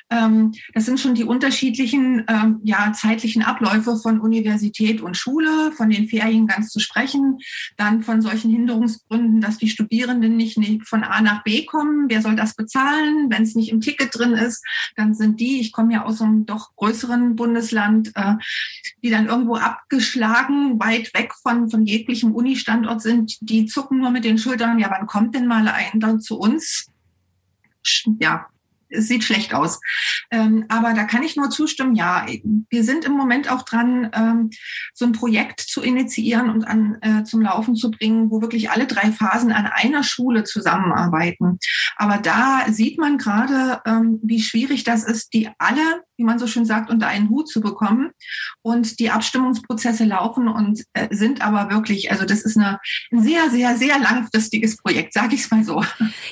Ähm, 0.10 0.54
das 0.74 0.86
sind 0.86 1.00
schon 1.00 1.16
die 1.16 1.24
unterschiedlichen 1.24 2.26
ähm, 2.28 2.60
ja, 2.64 2.94
zeitlichen 2.94 3.44
Abläufe 3.44 3.98
von 3.98 4.20
Universität 4.20 5.02
und 5.02 5.18
Schule, 5.18 5.72
von 5.72 5.90
den 5.90 6.08
Ferien 6.08 6.48
ganz 6.48 6.70
zu 6.70 6.80
sprechen, 6.80 7.40
dann 7.78 8.04
von 8.04 8.22
solchen 8.22 8.52
Hinderungsgründen, 8.52 9.42
dass 9.42 9.58
die 9.58 9.70
Studierenden 9.70 10.38
nicht 10.38 10.60
von 10.86 11.04
A 11.04 11.22
nach 11.22 11.44
B 11.44 11.66
kommen. 11.66 12.10
Wer 12.10 12.22
soll 12.22 12.36
das 12.36 12.56
bezahlen? 12.56 13.28
Wenn 13.30 13.44
es 13.44 13.56
nicht 13.56 13.70
im 13.70 13.82
Ticket 13.82 14.18
drin 14.18 14.34
ist, 14.34 14.64
dann 14.96 15.14
sind 15.14 15.40
die, 15.40 15.60
ich 15.60 15.72
komme 15.72 15.94
ja 15.94 16.06
aus 16.06 16.22
einem 16.22 16.46
doch 16.46 16.76
größeren 16.76 17.36
Bundesland, 17.36 18.12
äh, 18.16 18.36
die 19.04 19.10
dann 19.10 19.28
irgendwo 19.28 19.56
abgeschlagen, 19.56 20.80
weit 20.80 21.14
weg 21.14 21.34
von, 21.42 21.70
von 21.70 21.86
jeglichem 21.86 22.34
Uni 22.34 22.56
Standort 22.63 23.02
sind, 23.02 23.38
die 23.41 23.65
zucken 23.65 23.99
nur 23.99 24.10
mit 24.10 24.26
den 24.26 24.38
Schultern, 24.38 24.80
ja, 24.80 24.89
wann 24.89 25.08
kommt 25.08 25.36
denn 25.36 25.45
mal 25.47 25.67
ein 25.67 25.99
dann 25.99 26.19
zu 26.19 26.39
uns? 26.39 26.88
Ja, 28.19 28.47
es 28.93 29.08
sieht 29.08 29.23
schlecht 29.23 29.54
aus. 29.54 29.80
Ähm, 30.32 30.65
aber 30.69 30.93
da 30.93 31.04
kann 31.04 31.23
ich 31.23 31.36
nur 31.36 31.49
zustimmen, 31.49 31.95
ja, 31.95 32.26
wir 32.69 32.84
sind 32.84 33.06
im 33.06 33.13
Moment 33.13 33.52
auch 33.52 33.63
dran, 33.63 34.10
ähm, 34.13 34.49
so 34.93 35.06
ein 35.06 35.12
Projekt 35.12 35.60
zu 35.60 35.82
initiieren 35.82 36.49
und 36.49 36.63
an, 36.63 36.97
äh, 37.02 37.23
zum 37.23 37.41
Laufen 37.41 37.76
zu 37.76 37.91
bringen, 37.91 38.30
wo 38.30 38.41
wirklich 38.41 38.71
alle 38.71 38.88
drei 38.88 39.12
Phasen 39.12 39.52
an 39.52 39.65
einer 39.65 40.04
Schule 40.04 40.43
zusammenarbeiten. 40.43 41.60
Aber 41.97 42.17
da 42.17 42.65
sieht 42.69 42.97
man 42.97 43.17
gerade, 43.17 43.82
ähm, 43.86 44.19
wie 44.23 44.41
schwierig 44.41 44.84
das 44.84 45.04
ist, 45.04 45.34
die 45.34 45.49
alle 45.58 46.04
wie 46.24 46.26
man 46.26 46.40
so 46.40 46.48
schön 46.48 46.66
sagt, 46.66 46.90
unter 46.90 47.08
einen 47.08 47.30
Hut 47.30 47.50
zu 47.50 47.60
bekommen. 47.60 48.12
Und 48.62 49.00
die 49.00 49.12
Abstimmungsprozesse 49.12 50.06
laufen 50.06 50.48
und 50.48 50.84
äh, 50.94 51.14
sind 51.14 51.42
aber 51.42 51.70
wirklich, 51.70 52.12
also 52.12 52.26
das 52.26 52.44
ist 52.44 52.58
eine, 52.58 52.80
ein 53.12 53.22
sehr, 53.22 53.50
sehr, 53.50 53.76
sehr 53.76 54.00
langfristiges 54.00 54.78
Projekt, 54.78 55.14
sage 55.14 55.36
ich 55.36 55.42
es 55.42 55.52
mal 55.52 55.64
so. 55.66 55.84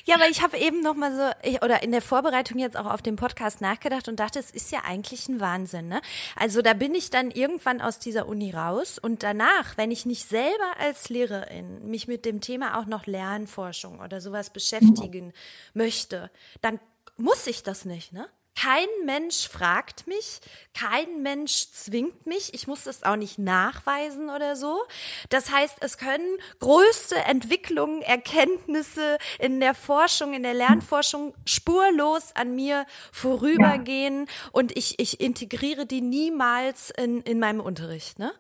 Ja, 0.06 0.15
aber 0.15 0.30
ich 0.30 0.41
habe 0.41 0.58
eben 0.58 0.82
noch 0.82 0.95
mal 0.95 1.13
so, 1.13 1.47
ich, 1.47 1.62
oder 1.62 1.84
in 1.84 1.91
der 1.91 2.01
Vorbereitung 2.01 2.58
jetzt 2.58 2.77
auch 2.77 2.86
auf 2.86 3.01
den 3.01 3.17
Podcast 3.17 3.60
nachgedacht 3.60 4.08
und 4.08 4.19
dachte, 4.19 4.39
es 4.39 4.49
ist 4.49 4.71
ja 4.71 4.80
eigentlich 4.88 5.27
ein 5.27 5.39
Wahnsinn. 5.41 5.89
Ne? 5.89 6.01
Also 6.38 6.62
da 6.62 6.73
bin 6.73 6.95
ich 6.95 7.10
dann 7.10 7.32
irgendwann 7.32 7.82
aus 7.82 7.99
dieser 7.99 8.27
Uni 8.27 8.51
raus 8.51 8.97
und 8.97 9.23
danach, 9.23 9.77
wenn 9.77 9.91
ich 9.91 10.06
nicht 10.06 10.27
selber 10.27 10.77
als 10.80 11.10
Lehrerin 11.10 11.89
mich 11.89 12.08
mit 12.08 12.23
dem 12.23 12.39
Thema 12.39 12.80
auch 12.80 12.86
noch 12.86 13.06
Lernforschung 13.06 13.99
oder 13.99 14.21
sowas 14.21 14.51
beschäftigen 14.51 15.27
mhm. 15.27 15.32
möchte, 15.73 16.32
dann 16.62 16.80
muss 17.17 17.45
ich 17.47 17.63
das 17.63 17.86
nicht, 17.86 18.13
ne? 18.13 18.27
Kein 18.62 18.88
Mensch 19.06 19.47
fragt 19.47 20.06
mich, 20.06 20.39
kein 20.76 21.24
Mensch 21.24 21.71
zwingt 21.71 22.28
mich, 22.28 22.54
ich 22.54 22.67
muss 22.67 22.84
das 22.84 23.02
auch 23.02 23.15
nicht 23.15 23.39
nachweisen 23.39 24.30
oder 24.30 24.56
so. 24.56 24.84
Das 25.30 25.52
heißt, 25.52 25.78
es 25.80 25.97
können 25.97 26.38
größte 26.60 27.15
Entwicklungen, 27.15 28.04
Erkenntnisse 28.04 29.17
in 29.39 29.60
der 29.62 29.74
Forschung, 29.74 30.36
in 30.36 30.43
der 30.43 30.54
Lernforschung 30.54 31.34
spurlos 31.43 32.36
an 32.36 32.54
mir 32.54 32.86
vorübergehen 33.12 34.28
ja. 34.28 34.50
und 34.52 34.78
ich, 34.78 35.00
ich 35.00 35.19
integriere 35.19 35.88
die 35.88 36.02
niemals 36.02 36.91
in, 36.91 37.21
in 37.21 37.39
meinem 37.39 37.62
Unterricht. 37.62 38.19
Ne? 38.19 38.32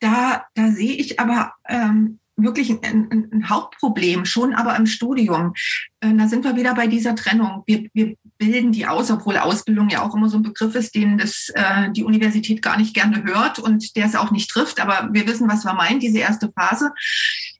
Da, 0.00 0.46
da 0.54 0.68
sehe 0.70 0.94
ich 0.94 1.20
aber 1.20 1.52
ähm, 1.68 2.20
wirklich 2.38 2.70
ein, 2.70 3.08
ein, 3.10 3.28
ein, 3.32 3.48
Hauptproblem, 3.50 4.24
schon 4.24 4.54
aber 4.54 4.76
im 4.76 4.86
Studium. 4.86 5.52
Äh, 6.00 6.14
da 6.14 6.28
sind 6.28 6.44
wir 6.44 6.56
wieder 6.56 6.74
bei 6.74 6.86
dieser 6.86 7.14
Trennung. 7.14 7.64
Wir, 7.66 7.88
wir 7.92 8.14
bilden 8.38 8.72
die 8.72 8.86
aus, 8.86 9.10
obwohl 9.10 9.36
Ausbildung 9.36 9.88
ja 9.88 10.02
auch 10.02 10.14
immer 10.14 10.28
so 10.28 10.38
ein 10.38 10.42
Begriff 10.42 10.74
ist, 10.74 10.94
den 10.94 11.18
das, 11.18 11.50
äh, 11.54 11.90
die 11.90 12.04
Universität 12.04 12.62
gar 12.62 12.78
nicht 12.78 12.94
gerne 12.94 13.24
hört 13.24 13.58
und 13.58 13.96
der 13.96 14.06
es 14.06 14.14
auch 14.14 14.30
nicht 14.30 14.50
trifft. 14.50 14.80
Aber 14.80 15.10
wir 15.12 15.26
wissen, 15.26 15.48
was 15.48 15.64
wir 15.64 15.74
meinen, 15.74 16.00
diese 16.00 16.18
erste 16.18 16.50
Phase. 16.52 16.92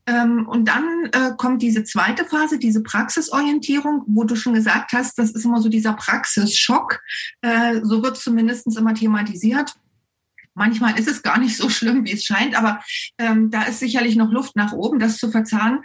Ähm, 0.07 0.47
und 0.49 0.69
dann 0.69 0.85
äh, 1.13 1.33
kommt 1.37 1.61
diese 1.61 1.85
zweite 1.85 2.25
Phase, 2.25 2.59
diese 2.59 2.83
Praxisorientierung, 2.83 4.05
wo 4.07 4.25
du 4.25 4.37
schon 4.37 4.55
gesagt 4.55 4.93
hast, 4.93 5.19
das 5.19 5.33
ist 5.33 5.45
immer 5.45 5.61
so 5.61 5.69
dieser 5.69 5.93
Praxisschock. 5.95 7.01
Äh, 7.43 7.81
so 7.83 8.03
wird 8.03 8.17
zumindest 8.17 8.67
immer 8.79 8.95
thematisiert 8.95 9.75
Manchmal 10.59 10.99
ist 10.99 11.09
es 11.09 11.23
gar 11.23 11.39
nicht 11.39 11.57
so 11.57 11.69
schlimm, 11.71 12.05
wie 12.05 12.13
es 12.13 12.25
scheint, 12.25 12.57
aber 12.57 12.81
ähm, 13.17 13.51
da 13.51 13.63
ist 13.63 13.79
sicherlich 13.79 14.17
noch 14.17 14.31
Luft 14.31 14.57
nach 14.57 14.73
oben, 14.73 14.99
das 14.99 15.17
zu 15.17 15.31
verzahnen. 15.31 15.81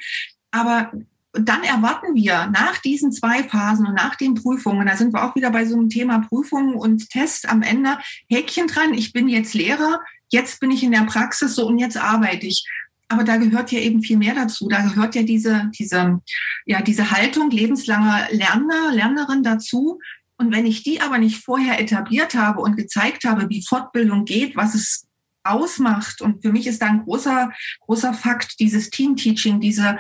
Aber 0.52 0.92
dann 1.34 1.64
erwarten 1.64 2.14
wir 2.14 2.48
nach 2.48 2.78
diesen 2.78 3.12
zwei 3.12 3.44
Phasen 3.44 3.88
und 3.88 3.96
nach 3.96 4.16
den 4.16 4.36
Prüfungen, 4.36 4.86
da 4.86 4.96
sind 4.96 5.14
wir 5.14 5.24
auch 5.24 5.36
wieder 5.36 5.50
bei 5.50 5.66
so 5.66 5.76
einem 5.76 5.90
Thema 5.90 6.20
Prüfungen 6.20 6.76
und 6.76 7.10
Test 7.10 7.50
am 7.50 7.64
Ende, 7.64 7.98
Häkchen 8.30 8.68
dran, 8.68 8.94
ich 8.94 9.14
bin 9.14 9.28
jetzt 9.28 9.56
Lehrer, 9.56 10.02
jetzt 10.30 10.60
bin 10.60 10.70
ich 10.70 10.84
in 10.84 10.92
der 10.92 11.06
Praxis 11.06 11.56
so 11.56 11.68
und 11.68 11.80
jetzt 11.80 11.98
arbeite 11.98 12.46
ich. 12.46 12.68
Aber 13.10 13.24
da 13.24 13.38
gehört 13.38 13.72
ja 13.72 13.80
eben 13.80 14.02
viel 14.02 14.18
mehr 14.18 14.34
dazu. 14.34 14.68
Da 14.68 14.82
gehört 14.82 15.14
ja 15.14 15.24
diese, 15.24 15.70
diese, 15.78 16.22
ja, 16.66 16.82
diese 16.82 17.12
Haltung 17.12 17.52
lebenslanger 17.52 18.28
Lerner, 18.32 18.92
Lernerin 18.92 19.44
dazu. 19.44 20.00
Und 20.44 20.52
wenn 20.52 20.66
ich 20.66 20.84
die 20.84 21.00
aber 21.00 21.20
nicht 21.20 21.42
vorher 21.42 21.80
etabliert 21.80 22.36
habe 22.36 22.60
und 22.60 22.76
gezeigt 22.76 23.24
habe, 23.24 23.50
wie 23.50 23.66
Fortbildung 23.66 24.26
geht, 24.26 24.58
was 24.58 24.76
es 24.76 25.08
ausmacht, 25.46 26.22
und 26.22 26.42
für 26.42 26.52
mich 26.52 26.68
ist 26.68 26.82
da 26.82 26.88
ein 26.88 27.04
großer, 27.04 27.50
großer 27.80 28.14
Fakt, 28.14 28.60
dieses 28.60 28.90
Team-Teaching, 28.90 29.62
diese, 29.62 29.98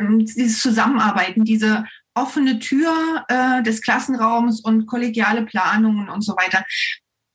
ähm, 0.00 0.26
dieses 0.26 0.60
Zusammenarbeiten, 0.60 1.44
diese 1.44 1.84
offene 2.14 2.58
Tür 2.58 3.24
äh, 3.28 3.62
des 3.62 3.80
Klassenraums 3.80 4.60
und 4.60 4.86
kollegiale 4.86 5.46
Planungen 5.46 6.08
und 6.08 6.22
so 6.22 6.32
weiter 6.32 6.64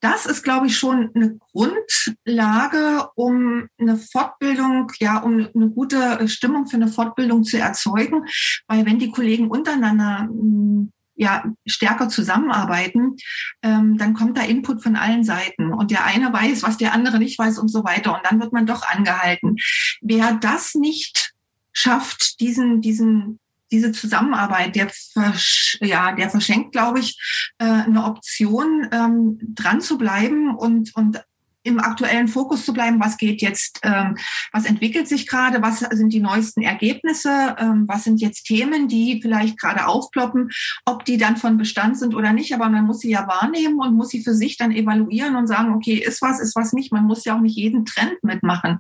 das 0.06 0.28
ist, 0.28 0.44
glaube 0.44 0.68
ich, 0.68 0.78
schon 0.78 1.10
eine 1.16 1.40
Grundlage, 1.52 3.10
um 3.16 3.68
eine 3.80 3.98
Fortbildung, 3.98 4.92
ja, 5.00 5.18
um 5.18 5.48
eine 5.54 5.70
gute 5.70 6.28
Stimmung 6.28 6.68
für 6.68 6.76
eine 6.76 6.90
Fortbildung 6.90 7.44
zu 7.44 7.58
erzeugen. 7.58 8.24
Weil 8.68 8.86
wenn 8.86 9.00
die 9.00 9.10
Kollegen 9.10 9.50
untereinander 9.50 10.28
hm, 10.30 10.92
ja, 11.16 11.46
stärker 11.66 12.10
zusammenarbeiten, 12.10 13.16
ähm, 13.62 13.98
dann 13.98 14.14
kommt 14.14 14.38
da 14.38 14.44
Input 14.44 14.84
von 14.84 14.96
allen 14.96 15.24
Seiten. 15.24 15.74
Und 15.74 15.92
der 15.92 16.06
eine 16.06 16.32
weiß, 16.32 16.64
was 16.64 16.78
der 16.78 16.94
andere 16.94 17.20
nicht 17.20 17.40
weiß 17.40 17.58
und 17.58 17.70
so 17.70 17.84
weiter. 17.84 18.16
Und 18.16 18.26
dann 18.30 18.40
wird 18.40 18.54
man 18.54 18.66
doch 18.66 18.88
angehalten. 18.88 19.56
Wer 20.02 20.34
das 20.34 20.76
nicht 20.76 21.34
schafft, 21.72 22.40
diesen, 22.40 22.82
diesen 22.82 23.40
diese 23.72 23.92
Zusammenarbeit, 23.92 24.76
der, 24.76 24.90
versch 24.90 25.78
ja, 25.82 26.12
der 26.14 26.30
verschenkt, 26.30 26.72
glaube 26.72 27.00
ich, 27.00 27.20
äh, 27.58 27.66
eine 27.66 28.06
Option, 28.06 28.88
ähm, 28.92 29.40
dran 29.42 29.82
zu 29.82 29.98
bleiben 29.98 30.56
und, 30.56 30.96
und 30.96 31.22
im 31.66 31.80
aktuellen 31.80 32.28
Fokus 32.28 32.64
zu 32.64 32.74
bleiben, 32.74 33.00
was 33.00 33.18
geht 33.18 33.42
jetzt, 33.42 33.80
ähm, 33.84 34.18
was 34.52 34.66
entwickelt 34.66 35.08
sich 35.08 35.28
gerade, 35.28 35.62
was 35.62 35.80
sind 35.80 36.14
die 36.14 36.20
neuesten 36.20 36.62
Ergebnisse, 36.62 37.56
ähm, 37.60 37.86
was 37.88 38.04
sind 38.04 38.22
jetzt 38.22 38.44
Themen, 38.44 38.88
die 38.88 39.20
vielleicht 39.22 39.60
gerade 39.60 39.88
aufploppen, 39.88 40.52
ob 40.86 41.06
die 41.06 41.18
dann 41.18 41.38
von 41.38 41.58
Bestand 41.58 41.98
sind 41.98 42.16
oder 42.16 42.34
nicht, 42.34 42.54
aber 42.54 42.70
man 42.70 42.86
muss 42.86 43.00
sie 43.00 43.10
ja 43.10 43.28
wahrnehmen 43.28 43.80
und 43.80 43.96
muss 43.96 44.10
sie 44.10 44.24
für 44.24 44.36
sich 44.36 44.58
dann 44.58 44.72
evaluieren 44.72 45.36
und 45.36 45.48
sagen, 45.48 45.74
okay, 45.74 45.96
ist 45.96 46.22
was, 46.22 46.40
ist 46.40 46.56
was 46.56 46.72
nicht. 46.72 46.92
Man 46.92 47.06
muss 47.06 47.26
ja 47.26 47.36
auch 47.36 47.42
nicht 47.42 47.58
jeden 47.58 47.86
Trend 47.86 48.24
mitmachen. 48.24 48.80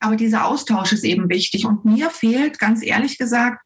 Aber 0.00 0.16
dieser 0.16 0.46
Austausch 0.46 0.92
ist 0.92 1.04
eben 1.04 1.28
wichtig. 1.28 1.66
Und 1.66 1.84
mir 1.84 2.10
fehlt, 2.10 2.58
ganz 2.58 2.84
ehrlich 2.84 3.16
gesagt, 3.16 3.62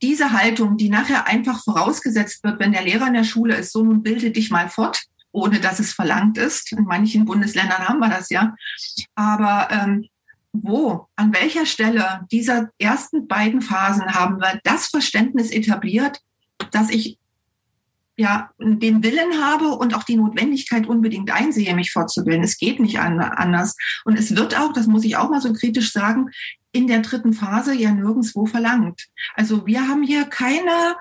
diese 0.00 0.32
Haltung, 0.32 0.76
die 0.76 0.88
nachher 0.88 1.28
einfach 1.28 1.62
vorausgesetzt 1.62 2.42
wird, 2.42 2.58
wenn 2.58 2.72
der 2.72 2.82
Lehrer 2.82 3.06
in 3.06 3.14
der 3.14 3.24
Schule 3.24 3.56
ist, 3.56 3.72
so 3.72 3.84
nun 3.84 4.02
bilde 4.02 4.32
dich 4.32 4.50
mal 4.50 4.68
fort, 4.68 5.04
ohne 5.32 5.60
dass 5.60 5.80
es 5.80 5.92
verlangt 5.92 6.38
ist. 6.38 6.72
In 6.72 6.84
manchen 6.84 7.24
Bundesländern 7.24 7.88
haben 7.88 7.98
wir 7.98 8.08
das 8.08 8.30
ja. 8.30 8.54
Aber 9.14 9.68
ähm, 9.70 10.08
wo, 10.52 11.08
an 11.16 11.32
welcher 11.32 11.66
Stelle 11.66 12.26
dieser 12.30 12.68
ersten 12.78 13.26
beiden 13.26 13.62
Phasen 13.62 14.14
haben 14.14 14.38
wir 14.38 14.60
das 14.64 14.88
Verständnis 14.88 15.50
etabliert, 15.50 16.20
dass 16.70 16.90
ich 16.90 17.18
ja 18.16 18.50
den 18.58 19.02
Willen 19.02 19.42
habe 19.42 19.68
und 19.68 19.94
auch 19.94 20.02
die 20.02 20.16
Notwendigkeit 20.16 20.86
unbedingt 20.86 21.30
einsehe, 21.30 21.74
mich 21.74 21.92
fortzubilden. 21.92 22.44
Es 22.44 22.58
geht 22.58 22.78
nicht 22.78 22.98
anders. 23.00 23.74
Und 24.04 24.18
es 24.18 24.36
wird 24.36 24.58
auch, 24.58 24.74
das 24.74 24.86
muss 24.86 25.04
ich 25.04 25.16
auch 25.16 25.30
mal 25.30 25.40
so 25.40 25.52
kritisch 25.54 25.92
sagen, 25.92 26.30
in 26.72 26.86
der 26.86 27.00
dritten 27.00 27.32
Phase 27.32 27.74
ja 27.74 27.90
nirgendwo 27.90 28.46
verlangt. 28.46 29.08
Also 29.34 29.66
wir 29.66 29.88
haben 29.88 30.02
hier 30.02 30.24
keine 30.24 30.96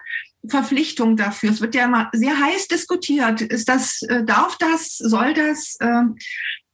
Verpflichtung 0.48 1.18
dafür. 1.18 1.52
Es 1.52 1.62
wird 1.62 1.76
ja 1.76 1.86
immer 1.86 2.10
sehr 2.14 2.40
heiß 2.40 2.68
diskutiert. 2.68 3.42
Ist 3.42 3.70
das, 3.70 4.02
äh, 4.04 4.24
darf 4.24 4.58
das, 4.58 4.98
soll 4.98 5.34
das? 5.34 5.76
Äh, 5.80 6.04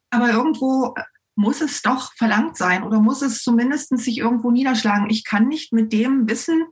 aber 0.10 0.30
irgendwo 0.30 0.96
muss 1.36 1.62
es 1.62 1.82
doch 1.82 2.14
verlangt 2.16 2.58
sein 2.58 2.84
oder 2.84 3.00
muss 3.00 3.22
es 3.22 3.44
zumindest 3.44 3.96
sich 3.98 4.18
irgendwo 4.18 4.52
niederschlagen. 4.52 5.10
Ich 5.10 5.24
kann 5.24 5.48
nicht 5.48 5.74
mit 5.74 5.94
dem 5.94 6.28
Wissen, 6.28 6.64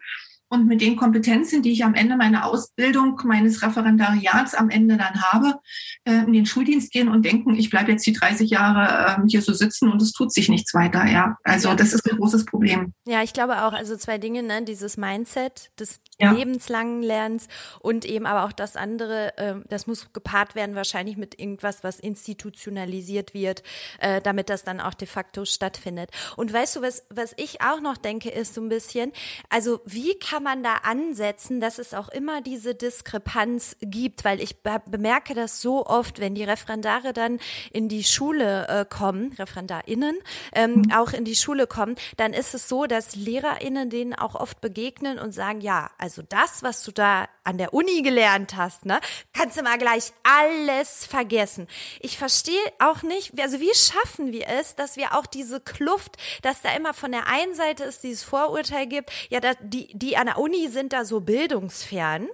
und 0.50 0.68
mit 0.68 0.82
den 0.82 0.96
Kompetenzen, 0.96 1.62
die 1.64 1.72
ich 1.72 1.84
am 1.84 1.96
Ende 1.96 2.16
meiner 2.18 2.46
Ausbildung, 2.46 3.20
meines 3.26 3.62
Referendariats 3.62 4.54
am 4.54 4.70
Ende 4.70 4.98
dann 4.98 5.22
habe, 5.22 5.60
äh, 6.06 6.24
in 6.24 6.34
den 6.34 6.46
Schuldienst 6.46 6.92
gehen 6.92 7.10
und 7.10 7.26
denken, 7.26 7.56
ich 7.56 7.70
bleibe 7.70 7.92
jetzt 7.92 8.06
die 8.06 8.14
30 8.14 8.50
Jahre 8.50 9.16
ähm, 9.18 9.28
hier 9.28 9.42
so 9.42 9.54
sitzen 9.54 9.92
und 9.92 10.02
es 10.02 10.12
tut 10.12 10.32
sich 10.32 10.50
nichts 10.50 10.74
weiter. 10.74 11.06
Ja, 11.06 11.38
also 11.44 11.74
das 11.74 11.94
ist 11.94 12.10
ein 12.10 12.18
großes 12.18 12.46
Problem. 12.46 12.94
Ja, 13.08 13.24
ich 13.24 13.34
glaube 13.34 13.64
auch, 13.64 13.74
also 13.74 13.98
zwei 13.98 14.18
Dinge, 14.18 14.44
ne? 14.44 14.64
dieses 14.64 14.98
Mindset 14.98 15.72
des 15.80 16.00
ja. 16.20 16.32
lebenslangen 16.32 17.04
Lernens 17.04 17.48
und 17.80 18.06
eben 18.06 18.26
aber 18.26 18.46
auch 18.46 18.52
das 18.52 18.76
andere, 18.76 19.38
äh, 19.38 19.56
das 19.68 19.88
muss 19.88 20.14
gepaart 20.14 20.56
werden 20.56 20.76
wahrscheinlich 20.76 21.18
mit 21.18 21.40
irgendwas, 21.40 21.84
was 21.84 22.00
institutionalisiert 22.00 23.34
wird, 23.34 23.64
äh, 24.00 24.22
damit 24.22 24.50
das 24.50 24.64
dann 24.64 24.80
auch 24.80 24.94
de 24.94 25.08
facto 25.08 25.46
stattfindet. 25.46 26.12
Und 26.38 26.54
weißt 26.54 26.78
du, 26.78 26.82
was, 26.82 27.04
was 27.10 27.34
ich 27.38 27.62
auch 27.62 27.82
noch 27.82 27.98
denke, 27.98 28.30
ist 28.30 28.54
so 28.54 28.62
ein 28.62 28.70
bisschen, 28.70 29.12
also 29.50 29.82
wie 29.86 30.18
kann 30.18 30.44
man 30.44 30.64
da 30.64 30.76
ansetzen, 30.84 31.60
dass 31.60 31.80
es 31.80 31.94
auch 31.94 32.10
immer 32.10 32.42
diese 32.42 32.76
Diskrepanz 32.76 33.76
gibt? 33.82 34.24
Weil 34.24 34.42
ich 34.42 34.62
bemerke 34.64 35.34
das 35.34 35.62
so 35.62 35.86
oft, 35.86 36.20
wenn 36.20 36.36
die 36.36 36.44
Referendare 36.44 37.14
dann 37.14 37.40
in 37.72 37.90
die 37.90 38.04
Schule 38.04 38.68
äh, 38.68 38.86
kommen, 38.86 39.34
ReferendarInnen, 39.34 40.18
ähm, 40.54 40.74
mhm. 40.74 40.92
auch 40.94 41.12
in 41.12 41.26
die 41.26 41.36
Schule 41.36 41.68
kommen, 41.68 41.96
dann 42.18 42.34
ist 42.34 42.54
es 42.54 42.70
so, 42.70 42.86
dass 42.86 43.16
LehrerInnen 43.16 43.90
denen 43.90 44.14
auch 44.14 44.36
oft 44.36 44.62
begegnen 44.62 45.20
und 45.20 45.34
sagen, 45.34 45.62
ja, 45.62 45.90
also 46.06 46.22
das, 46.22 46.62
was 46.62 46.84
du 46.84 46.92
da 46.92 47.28
an 47.44 47.58
der 47.58 47.74
Uni 47.74 48.04
gelernt 48.04 48.56
hast, 48.56 48.86
ne, 48.86 49.00
kannst 49.34 49.58
du 49.58 49.64
mal 49.64 49.80
gleich 49.80 50.14
alles 50.22 51.04
vergessen. 51.04 51.68
Ich 52.00 52.20
verstehe 52.20 52.54
auch 52.78 53.02
nicht, 53.02 53.42
also 53.42 53.60
wie 53.60 53.74
schaffen 53.74 54.32
wir 54.32 54.48
es, 54.48 54.76
dass 54.76 54.98
wir 54.98 55.18
auch 55.18 55.26
diese 55.26 55.60
Kluft, 55.60 56.18
dass 56.44 56.62
da 56.62 56.76
immer 56.76 56.94
von 56.94 57.12
der 57.12 57.26
einen 57.26 57.56
Seite 57.56 57.86
es 57.86 58.02
dieses 58.02 58.22
Vorurteil 58.22 58.86
gibt, 58.86 59.10
ja, 59.30 59.40
die, 59.62 59.98
die 59.98 60.16
an 60.16 60.28
der 60.28 60.38
Uni 60.38 60.68
sind 60.68 60.94
da 60.94 61.06
so 61.06 61.22
bildungsfern. 61.22 62.28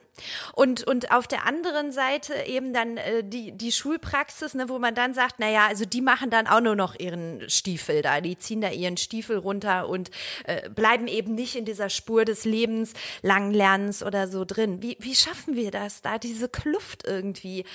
Und, 0.53 0.84
und 0.84 1.12
auf 1.12 1.27
der 1.27 1.45
anderen 1.45 1.91
Seite 1.91 2.34
eben 2.45 2.73
dann 2.73 2.97
äh, 2.97 3.23
die, 3.23 3.51
die 3.51 3.71
Schulpraxis, 3.71 4.53
ne, 4.53 4.69
wo 4.69 4.79
man 4.79 4.95
dann 4.95 5.13
sagt, 5.13 5.39
naja, 5.39 5.67
also 5.67 5.86
die 5.86 6.01
machen 6.01 6.29
dann 6.29 6.47
auch 6.47 6.62
nur 6.62 6.75
noch 6.75 6.99
ihren 6.99 7.49
Stiefel 7.49 8.01
da, 8.01 8.21
die 8.21 8.38
ziehen 8.38 8.62
da 8.62 8.69
ihren 8.69 8.97
Stiefel 8.97 9.38
runter 9.38 9.88
und 9.89 10.12
äh, 10.45 10.69
bleiben 10.69 11.07
eben 11.07 11.36
nicht 11.36 11.55
in 11.55 11.65
dieser 11.65 11.89
Spur 11.89 12.25
des 12.25 12.45
lebenslangen 12.45 13.53
Lernens 13.53 14.03
oder 14.03 14.27
so 14.27 14.45
drin. 14.45 14.81
Wie, 14.81 14.97
wie 14.99 15.15
schaffen 15.15 15.55
wir 15.55 15.71
das, 15.71 16.01
da 16.01 16.17
diese 16.17 16.49
Kluft 16.49 17.05
irgendwie? 17.05 17.65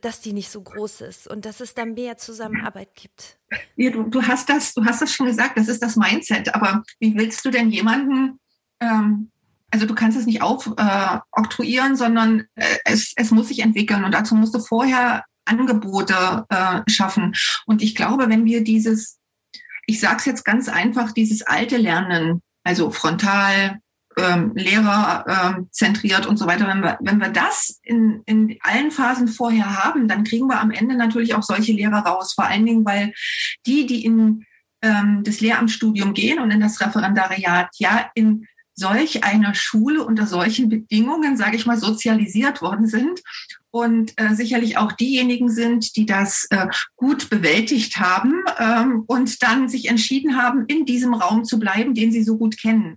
dass 0.00 0.20
die 0.20 0.32
nicht 0.32 0.50
so 0.50 0.62
groß 0.62 1.00
ist 1.02 1.26
und 1.26 1.44
dass 1.44 1.60
es 1.60 1.74
dann 1.74 1.94
mehr 1.94 2.16
Zusammenarbeit 2.16 2.94
gibt. 2.94 3.38
Ja, 3.76 3.90
du, 3.90 4.04
du 4.04 4.22
hast 4.22 4.48
das, 4.48 4.74
du 4.74 4.84
hast 4.84 5.02
das 5.02 5.12
schon 5.12 5.26
gesagt, 5.26 5.58
das 5.58 5.68
ist 5.68 5.82
das 5.82 5.96
Mindset. 5.96 6.54
Aber 6.54 6.82
wie 7.00 7.16
willst 7.16 7.44
du 7.44 7.50
denn 7.50 7.70
jemanden 7.70 8.38
ähm, 8.80 9.30
also 9.70 9.86
du 9.86 9.94
kannst 9.94 10.18
es 10.18 10.26
nicht 10.26 10.42
aufoktroyieren, 10.42 11.92
äh, 11.92 11.96
sondern 11.96 12.44
äh, 12.54 12.76
es, 12.84 13.12
es 13.16 13.30
muss 13.30 13.48
sich 13.48 13.60
entwickeln 13.60 14.04
und 14.04 14.12
dazu 14.12 14.34
musst 14.34 14.54
du 14.54 14.58
vorher 14.58 15.24
Angebote 15.44 16.46
äh, 16.48 16.82
schaffen. 16.90 17.34
Und 17.66 17.82
ich 17.82 17.94
glaube, 17.94 18.28
wenn 18.28 18.44
wir 18.44 18.62
dieses, 18.62 19.18
ich 19.86 20.00
sage 20.00 20.16
es 20.18 20.24
jetzt 20.24 20.44
ganz 20.44 20.68
einfach, 20.68 21.12
dieses 21.12 21.42
alte 21.42 21.76
Lernen, 21.76 22.42
also 22.64 22.90
frontal, 22.90 23.80
ähm, 24.16 24.52
Lehrer 24.54 25.24
ähm, 25.28 25.68
zentriert 25.70 26.26
und 26.26 26.36
so 26.36 26.46
weiter, 26.46 26.66
wenn 26.66 26.82
wir, 26.82 26.98
wenn 27.00 27.20
wir 27.20 27.28
das 27.28 27.78
in, 27.82 28.22
in 28.26 28.58
allen 28.60 28.90
Phasen 28.90 29.28
vorher 29.28 29.82
haben, 29.84 30.08
dann 30.08 30.24
kriegen 30.24 30.48
wir 30.48 30.60
am 30.60 30.72
Ende 30.72 30.96
natürlich 30.96 31.34
auch 31.34 31.42
solche 31.42 31.72
Lehrer 31.72 32.00
raus. 32.00 32.34
Vor 32.34 32.44
allen 32.46 32.66
Dingen, 32.66 32.84
weil 32.84 33.12
die, 33.66 33.86
die 33.86 34.04
in 34.04 34.44
ähm, 34.82 35.22
das 35.24 35.40
Lehramtsstudium 35.40 36.12
gehen 36.12 36.40
und 36.40 36.50
in 36.50 36.60
das 36.60 36.80
Referendariat, 36.80 37.68
ja 37.78 38.10
in 38.14 38.46
solch 38.74 39.24
einer 39.24 39.54
Schule 39.54 40.04
unter 40.04 40.26
solchen 40.26 40.68
Bedingungen, 40.68 41.36
sage 41.36 41.56
ich 41.56 41.66
mal, 41.66 41.78
sozialisiert 41.78 42.62
worden 42.62 42.86
sind 42.86 43.20
und 43.70 44.12
äh, 44.16 44.34
sicherlich 44.34 44.78
auch 44.78 44.92
diejenigen 44.92 45.50
sind, 45.50 45.96
die 45.96 46.06
das 46.06 46.46
äh, 46.50 46.66
gut 46.96 47.30
bewältigt 47.30 47.96
haben 47.98 48.42
ähm, 48.58 49.04
und 49.06 49.42
dann 49.42 49.68
sich 49.68 49.88
entschieden 49.88 50.36
haben, 50.36 50.64
in 50.66 50.84
diesem 50.84 51.14
Raum 51.14 51.44
zu 51.44 51.58
bleiben, 51.58 51.94
den 51.94 52.10
sie 52.10 52.22
so 52.22 52.36
gut 52.36 52.58
kennen. 52.58 52.96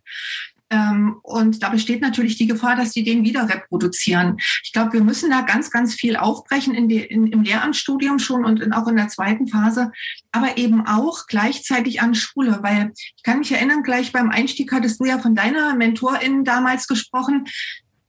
Ähm, 0.73 1.19
und 1.21 1.61
da 1.61 1.69
besteht 1.69 2.01
natürlich 2.01 2.35
die 2.35 2.47
Gefahr, 2.47 2.75
dass 2.75 2.93
die 2.93 3.03
den 3.03 3.23
wieder 3.23 3.47
reproduzieren. 3.47 4.37
Ich 4.63 4.71
glaube, 4.73 4.93
wir 4.93 5.03
müssen 5.03 5.29
da 5.29 5.41
ganz, 5.41 5.69
ganz 5.69 5.93
viel 5.93 6.15
aufbrechen 6.15 6.73
in 6.73 6.89
die, 6.89 6.99
in, 6.99 7.27
im 7.27 7.43
Lehramtsstudium 7.43 8.17
schon 8.17 8.43
und 8.43 8.59
in, 8.59 8.73
auch 8.73 8.87
in 8.87 8.95
der 8.95 9.07
zweiten 9.07 9.47
Phase, 9.47 9.91
aber 10.31 10.57
eben 10.57 10.87
auch 10.87 11.27
gleichzeitig 11.27 12.01
an 12.01 12.15
Schule, 12.15 12.59
weil 12.63 12.91
ich 12.95 13.21
kann 13.21 13.39
mich 13.39 13.51
erinnern, 13.51 13.83
gleich 13.83 14.11
beim 14.11 14.31
Einstieg 14.31 14.71
hattest 14.71 14.99
du 14.99 15.05
ja 15.05 15.19
von 15.19 15.35
deiner 15.35 15.75
Mentorin 15.75 16.43
damals 16.43 16.87
gesprochen, 16.87 17.45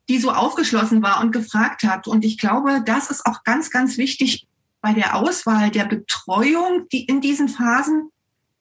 die 0.09 0.19
so 0.19 0.31
aufgeschlossen 0.31 1.03
war 1.03 1.21
und 1.21 1.33
gefragt 1.33 1.83
hat. 1.83 2.09
Und 2.09 2.25
ich 2.25 2.39
glaube, 2.39 2.83
das 2.85 3.11
ist 3.11 3.27
auch 3.27 3.45
ganz, 3.45 3.71
ganz 3.71 3.99
wichtig, 3.99 4.47
bei 4.81 4.95
der 4.95 5.17
Auswahl 5.17 5.71
der 5.71 5.85
Betreuung, 5.85 6.87
die 6.93 7.05
in 7.05 7.21
diesen 7.21 7.49
Phasen, 7.49 8.11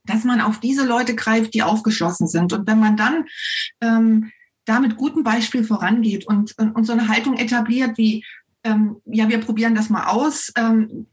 dass 0.05 0.23
man 0.23 0.41
auf 0.41 0.59
diese 0.59 0.85
Leute 0.85 1.15
greift, 1.15 1.53
die 1.53 1.63
aufgeschlossen 1.63 2.27
sind. 2.27 2.53
Und 2.53 2.67
wenn 2.67 2.79
man 2.79 2.97
dann 2.97 3.25
ähm, 3.81 4.31
da 4.65 4.79
mit 4.79 4.97
gutem 4.97 5.23
Beispiel 5.23 5.63
vorangeht 5.63 6.25
und, 6.27 6.57
und, 6.57 6.71
und 6.75 6.83
so 6.85 6.93
eine 6.93 7.07
Haltung 7.07 7.37
etabliert 7.37 7.97
wie, 7.97 8.25
ähm, 8.63 8.97
ja, 9.05 9.29
wir 9.29 9.39
probieren 9.39 9.75
das 9.75 9.89
mal 9.89 10.07
aus, 10.07 10.51
ähm, 10.57 11.07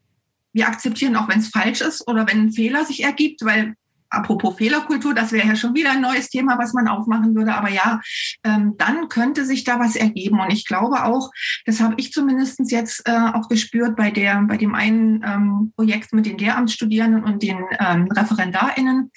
wir 0.52 0.66
akzeptieren 0.66 1.16
auch, 1.16 1.28
wenn 1.28 1.38
es 1.38 1.48
falsch 1.48 1.80
ist 1.80 2.06
oder 2.08 2.26
wenn 2.26 2.46
ein 2.46 2.52
Fehler 2.52 2.84
sich 2.84 3.02
ergibt, 3.02 3.44
weil 3.44 3.74
apropos 4.10 4.56
Fehlerkultur, 4.56 5.14
das 5.14 5.32
wäre 5.32 5.46
ja 5.46 5.56
schon 5.56 5.74
wieder 5.74 5.92
ein 5.92 6.00
neues 6.00 6.28
Thema, 6.28 6.58
was 6.58 6.72
man 6.72 6.88
aufmachen 6.88 7.34
würde. 7.34 7.54
Aber 7.54 7.70
ja, 7.70 8.00
ähm, 8.44 8.74
dann 8.76 9.08
könnte 9.08 9.44
sich 9.44 9.64
da 9.64 9.78
was 9.78 9.96
ergeben. 9.96 10.40
Und 10.40 10.52
ich 10.52 10.66
glaube 10.66 11.04
auch, 11.04 11.30
das 11.64 11.80
habe 11.80 11.94
ich 11.96 12.12
zumindest 12.12 12.60
jetzt 12.70 13.08
äh, 13.08 13.12
auch 13.12 13.48
gespürt 13.48 13.96
bei 13.96 14.10
der, 14.10 14.42
bei 14.42 14.56
dem 14.56 14.74
einen 14.74 15.22
ähm, 15.24 15.72
Projekt 15.76 16.12
mit 16.12 16.26
den 16.26 16.38
Lehramtsstudierenden 16.38 17.24
und 17.24 17.42
den 17.42 17.58
ähm, 17.78 18.08
ReferendarInnen. 18.10 19.10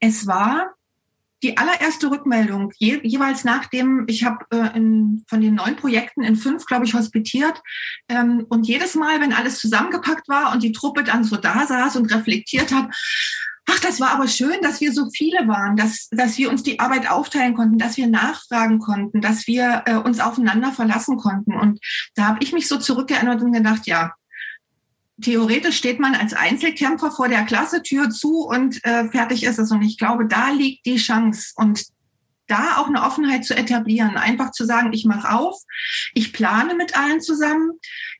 Es 0.00 0.26
war 0.26 0.74
die 1.44 1.58
allererste 1.58 2.10
Rückmeldung, 2.10 2.72
je, 2.78 3.00
jeweils 3.02 3.44
nachdem, 3.44 4.04
ich 4.08 4.24
habe 4.24 4.46
äh, 4.50 4.70
von 5.28 5.40
den 5.40 5.54
neun 5.54 5.76
Projekten 5.76 6.22
in 6.22 6.36
fünf, 6.36 6.64
glaube 6.64 6.86
ich, 6.86 6.94
hospitiert. 6.94 7.62
Ähm, 8.08 8.46
und 8.48 8.66
jedes 8.66 8.94
Mal, 8.94 9.20
wenn 9.20 9.34
alles 9.34 9.58
zusammengepackt 9.58 10.26
war 10.28 10.52
und 10.52 10.62
die 10.62 10.72
Truppe 10.72 11.04
dann 11.04 11.22
so 11.22 11.36
da 11.36 11.66
saß 11.66 11.96
und 11.96 12.12
reflektiert 12.12 12.72
hat, 12.72 12.88
ach, 13.66 13.80
das 13.80 14.00
war 14.00 14.10
aber 14.10 14.28
schön, 14.28 14.60
dass 14.62 14.80
wir 14.80 14.92
so 14.92 15.08
viele 15.10 15.46
waren, 15.48 15.76
dass, 15.76 16.08
dass 16.10 16.36
wir 16.38 16.50
uns 16.50 16.62
die 16.62 16.80
Arbeit 16.80 17.10
aufteilen 17.10 17.54
konnten, 17.54 17.78
dass 17.78 17.96
wir 17.96 18.06
nachfragen 18.06 18.78
konnten, 18.78 19.20
dass 19.20 19.46
wir 19.46 19.82
äh, 19.86 19.94
uns 19.94 20.20
aufeinander 20.20 20.72
verlassen 20.72 21.16
konnten. 21.16 21.54
Und 21.54 21.80
da 22.14 22.26
habe 22.26 22.38
ich 22.42 22.52
mich 22.52 22.68
so 22.68 22.78
zurückgeerinnert 22.78 23.42
und 23.42 23.52
gedacht, 23.52 23.86
ja, 23.86 24.12
theoretisch 25.22 25.76
steht 25.76 26.00
man 26.00 26.14
als 26.14 26.34
Einzelkämpfer 26.34 27.10
vor 27.10 27.28
der 27.28 27.44
Klasse, 27.44 27.82
Tür 27.82 28.10
zu 28.10 28.46
und 28.46 28.84
äh, 28.84 29.08
fertig 29.08 29.44
ist 29.44 29.58
es. 29.58 29.70
Und 29.70 29.82
ich 29.82 29.98
glaube, 29.98 30.26
da 30.26 30.50
liegt 30.50 30.84
die 30.86 30.96
Chance. 30.96 31.52
Und 31.56 31.84
da 32.46 32.76
auch 32.76 32.88
eine 32.88 33.02
Offenheit 33.02 33.44
zu 33.44 33.56
etablieren, 33.56 34.16
einfach 34.16 34.50
zu 34.50 34.64
sagen, 34.64 34.92
ich 34.92 35.04
mache 35.04 35.30
auf, 35.30 35.62
ich 36.12 36.32
plane 36.32 36.74
mit 36.74 36.96
allen 36.96 37.20
zusammen, 37.20 37.72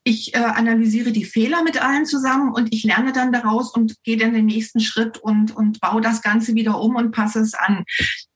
ich 0.04 0.34
äh, 0.34 0.38
analysiere 0.38 1.12
die 1.12 1.24
Fehler 1.24 1.62
mit 1.62 1.82
allen 1.82 2.04
zusammen 2.04 2.52
und 2.52 2.72
ich 2.74 2.84
lerne 2.84 3.12
dann 3.12 3.32
daraus 3.32 3.74
und 3.74 3.96
gehe 4.04 4.18
dann 4.18 4.34
den 4.34 4.44
nächsten 4.44 4.80
Schritt 4.80 5.16
und, 5.18 5.56
und 5.56 5.80
baue 5.80 6.02
das 6.02 6.20
Ganze 6.20 6.54
wieder 6.54 6.78
um 6.78 6.94
und 6.96 7.10
passe 7.10 7.40
es 7.40 7.54
an. 7.54 7.84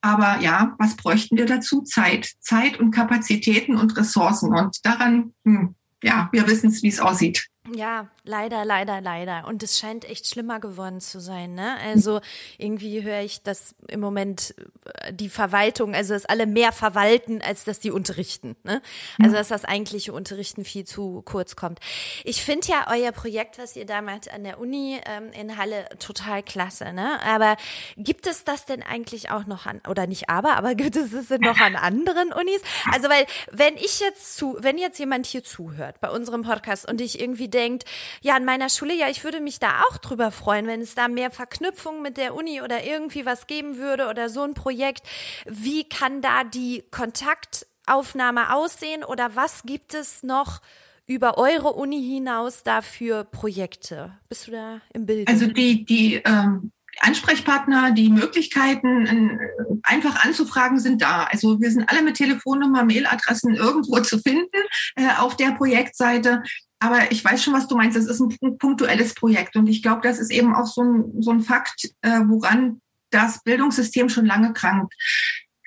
Aber 0.01 0.41
ja, 0.41 0.75
was 0.79 0.97
bräuchten 0.97 1.37
wir 1.37 1.45
dazu? 1.45 1.83
Zeit. 1.83 2.33
Zeit 2.41 2.81
und 2.81 2.91
Kapazitäten 2.91 3.77
und 3.77 3.97
Ressourcen. 3.99 4.55
Und 4.55 4.79
daran, 4.85 5.35
hm, 5.45 5.75
ja, 6.03 6.31
wir 6.33 6.47
wissen 6.47 6.71
es, 6.71 6.83
wie 6.83 6.89
es 6.89 7.01
aussieht. 7.01 7.47
Ja, 7.75 8.09
leider, 8.29 8.65
leider, 8.65 9.01
leider. 9.01 9.47
Und 9.47 9.63
es 9.63 9.79
scheint 9.79 10.05
echt 10.05 10.27
schlimmer 10.27 10.61
geworden 10.61 11.01
zu 11.01 11.21
sein. 11.21 11.55
Ne? 11.55 11.77
Also 11.83 12.21
irgendwie 12.59 13.03
höre 13.03 13.23
ich, 13.23 13.43
dass 13.43 13.75
im 13.89 14.01
Moment 14.01 14.55
äh, 14.85 15.13
die 15.13 15.29
Verwaltung, 15.29 15.95
also 15.95 16.15
dass 16.15 16.27
alle 16.27 16.47
mehr 16.47 16.73
verwalten, 16.73 17.41
als 17.43 17.65
dass 17.65 17.81
die 17.81 17.91
unterrichten. 17.91 18.57
Ne? 18.65 18.83
Also 19.21 19.35
dass 19.35 19.49
das 19.49 19.65
eigentliche 19.65 20.13
Unterrichten 20.13 20.65
viel 20.65 20.85
zu 20.85 21.23
kurz 21.25 21.57
kommt. 21.57 21.81
Ich 22.25 22.43
finde 22.43 22.69
ja 22.69 22.87
euer 22.91 23.13
Projekt, 23.13 23.59
was 23.59 23.75
ihr 23.75 23.87
damals 23.87 24.29
an 24.29 24.45
der 24.45 24.61
Uni 24.61 25.01
ähm, 25.07 25.33
in 25.33 25.57
Halle, 25.57 25.89
total 25.99 26.43
klasse. 26.43 26.93
Ne? 26.93 27.21
Aber 27.23 27.57
gibt 27.97 28.27
es 28.27 28.45
das 28.45 28.67
denn 28.67 28.83
eigentlich 28.83 29.31
auch 29.31 29.47
noch 29.47 29.67
an, 29.67 29.81
oder 29.89 30.07
nicht 30.07 30.29
aber, 30.29 30.57
aber 30.57 30.75
gibt 30.75 30.97
es 30.97 31.13
es 31.13 31.29
denn 31.29 31.41
noch 31.41 31.59
an 31.59 31.77
anderen 31.77 32.33
Unis? 32.33 32.61
Also 32.93 33.09
weil, 33.09 33.25
wenn 33.51 33.77
ich 33.77 34.01
jetzt 34.01 34.37
zu, 34.37 34.57
wenn 34.61 34.77
jetzt 34.77 34.99
jemand 34.99 35.25
hier 35.25 35.43
zuhört 35.43 36.01
bei 36.01 36.11
unserem 36.11 36.43
Podcast 36.43 36.87
und 36.89 37.01
ich 37.01 37.21
irgendwie 37.21 37.49
denkt, 37.49 37.85
ja, 38.23 38.37
an 38.37 38.45
meiner 38.45 38.69
Schule, 38.69 38.95
ja, 38.95 39.09
ich 39.09 39.25
würde 39.25 39.41
mich 39.41 39.59
da 39.59 39.83
auch 39.89 39.99
drüber 39.99 40.31
freuen, 40.31 40.67
wenn 40.67 40.81
es 40.81 40.95
da 40.95 41.09
mehr 41.09 41.31
Verknüpfung 41.31 42.03
mit 42.03 42.17
der 42.17 42.35
Uni 42.35 42.63
oder 42.63 42.85
irgendwie 42.85 43.27
was 43.27 43.47
geben 43.47 43.79
würde 43.79 44.09
oder 44.09 44.29
so 44.29 44.43
ein 44.43 44.55
Projekt. 44.55 45.07
Wie 45.47 45.89
kann 45.89 46.21
da 46.23 46.45
die 46.45 46.85
Kontaktaufnahme 46.91 48.55
aussehen 48.55 49.05
oder 49.05 49.37
was 49.37 49.63
gibt 49.65 49.95
es 49.95 50.23
noch? 50.23 50.61
über 51.09 51.39
eure 51.39 51.73
Uni 51.73 52.03
hinaus 52.03 52.63
dafür 52.63 53.25
Projekte? 53.25 54.13
Bist 54.29 54.47
du 54.47 54.51
da 54.51 54.83
im 54.93 55.07
Bild? 55.07 55.27
Also 55.27 55.47
die, 55.47 55.87
die 55.87 56.17
ähm, 56.17 56.71
Ansprechpartner, 57.01 57.93
die 57.93 58.11
Möglichkeiten 58.11 59.07
äh, 59.07 59.39
einfach 59.83 60.25
anzufragen 60.25 60.79
sind 60.79 61.03
da. 61.03 61.25
Also 61.25 61.61
wir 61.61 61.71
sind 61.71 61.89
alle 61.89 62.03
mit 62.03 62.17
Telefonnummer, 62.17 62.85
Mailadressen 62.85 63.55
irgendwo 63.55 64.01
zu 64.03 64.19
finden 64.19 64.59
äh, 64.97 65.09
auf 65.19 65.37
der 65.37 65.53
Projektseite. 65.53 66.43
Aber 66.81 67.11
ich 67.11 67.25
weiß 67.25 67.43
schon, 67.43 67.55
was 67.55 67.67
du 67.67 67.77
meinst. 67.77 67.97
Das 67.97 68.07
ist 68.07 68.21
ein 68.21 68.59
punktuelles 68.59 69.15
Projekt. 69.15 69.57
Und 69.57 69.67
ich 69.67 69.83
glaube, 69.83 70.03
das 70.03 70.19
ist 70.19 70.31
eben 70.31 70.55
auch 70.55 70.67
so 70.67 70.83
ein, 70.83 71.23
so 71.23 71.31
ein 71.31 71.41
Fakt, 71.41 71.91
äh, 72.03 72.21
woran 72.27 72.81
das 73.11 73.43
Bildungssystem 73.43 74.09
schon 74.09 74.27
lange 74.27 74.53
krankt. 74.53 74.95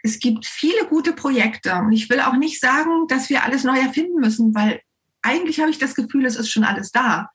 Es 0.03 0.19
gibt 0.19 0.45
viele 0.45 0.87
gute 0.87 1.13
Projekte. 1.13 1.75
Und 1.75 1.91
ich 1.91 2.09
will 2.09 2.21
auch 2.21 2.35
nicht 2.35 2.59
sagen, 2.59 3.07
dass 3.07 3.29
wir 3.29 3.43
alles 3.43 3.63
neu 3.63 3.77
erfinden 3.77 4.19
müssen, 4.19 4.55
weil 4.55 4.81
eigentlich 5.21 5.59
habe 5.59 5.69
ich 5.69 5.77
das 5.77 5.95
Gefühl, 5.95 6.25
es 6.25 6.35
ist 6.35 6.51
schon 6.51 6.63
alles 6.63 6.91
da. 6.91 7.29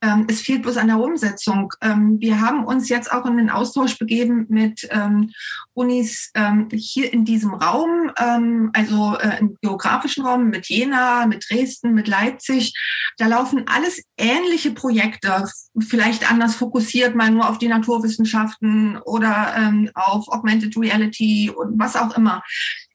Ähm, 0.00 0.26
es 0.28 0.40
fehlt 0.40 0.62
bloß 0.62 0.76
an 0.76 0.88
der 0.88 0.98
Umsetzung. 0.98 1.72
Ähm, 1.80 2.16
wir 2.20 2.40
haben 2.40 2.64
uns 2.64 2.88
jetzt 2.88 3.12
auch 3.12 3.26
in 3.26 3.36
den 3.36 3.50
Austausch 3.50 3.98
begeben 3.98 4.46
mit 4.48 4.86
ähm, 4.90 5.30
Unis 5.74 6.30
ähm, 6.34 6.68
hier 6.72 7.12
in 7.12 7.24
diesem 7.24 7.54
Raum, 7.54 8.10
ähm, 8.18 8.70
also 8.74 9.16
äh, 9.16 9.38
im 9.38 9.56
geografischen 9.62 10.24
Raum 10.24 10.48
mit 10.48 10.68
Jena, 10.68 11.26
mit 11.26 11.46
Dresden, 11.48 11.94
mit 11.94 12.08
Leipzig. 12.08 12.74
Da 13.16 13.26
laufen 13.26 13.64
alles 13.66 14.02
ähnliche 14.16 14.72
Projekte, 14.72 15.44
vielleicht 15.78 16.30
anders 16.30 16.56
fokussiert, 16.56 17.14
mal 17.14 17.30
nur 17.30 17.48
auf 17.48 17.58
die 17.58 17.68
Naturwissenschaften 17.68 18.98
oder 18.98 19.54
ähm, 19.56 19.90
auf 19.94 20.28
Augmented 20.28 20.76
Reality 20.76 21.50
und 21.50 21.78
was 21.78 21.96
auch 21.96 22.16
immer. 22.16 22.42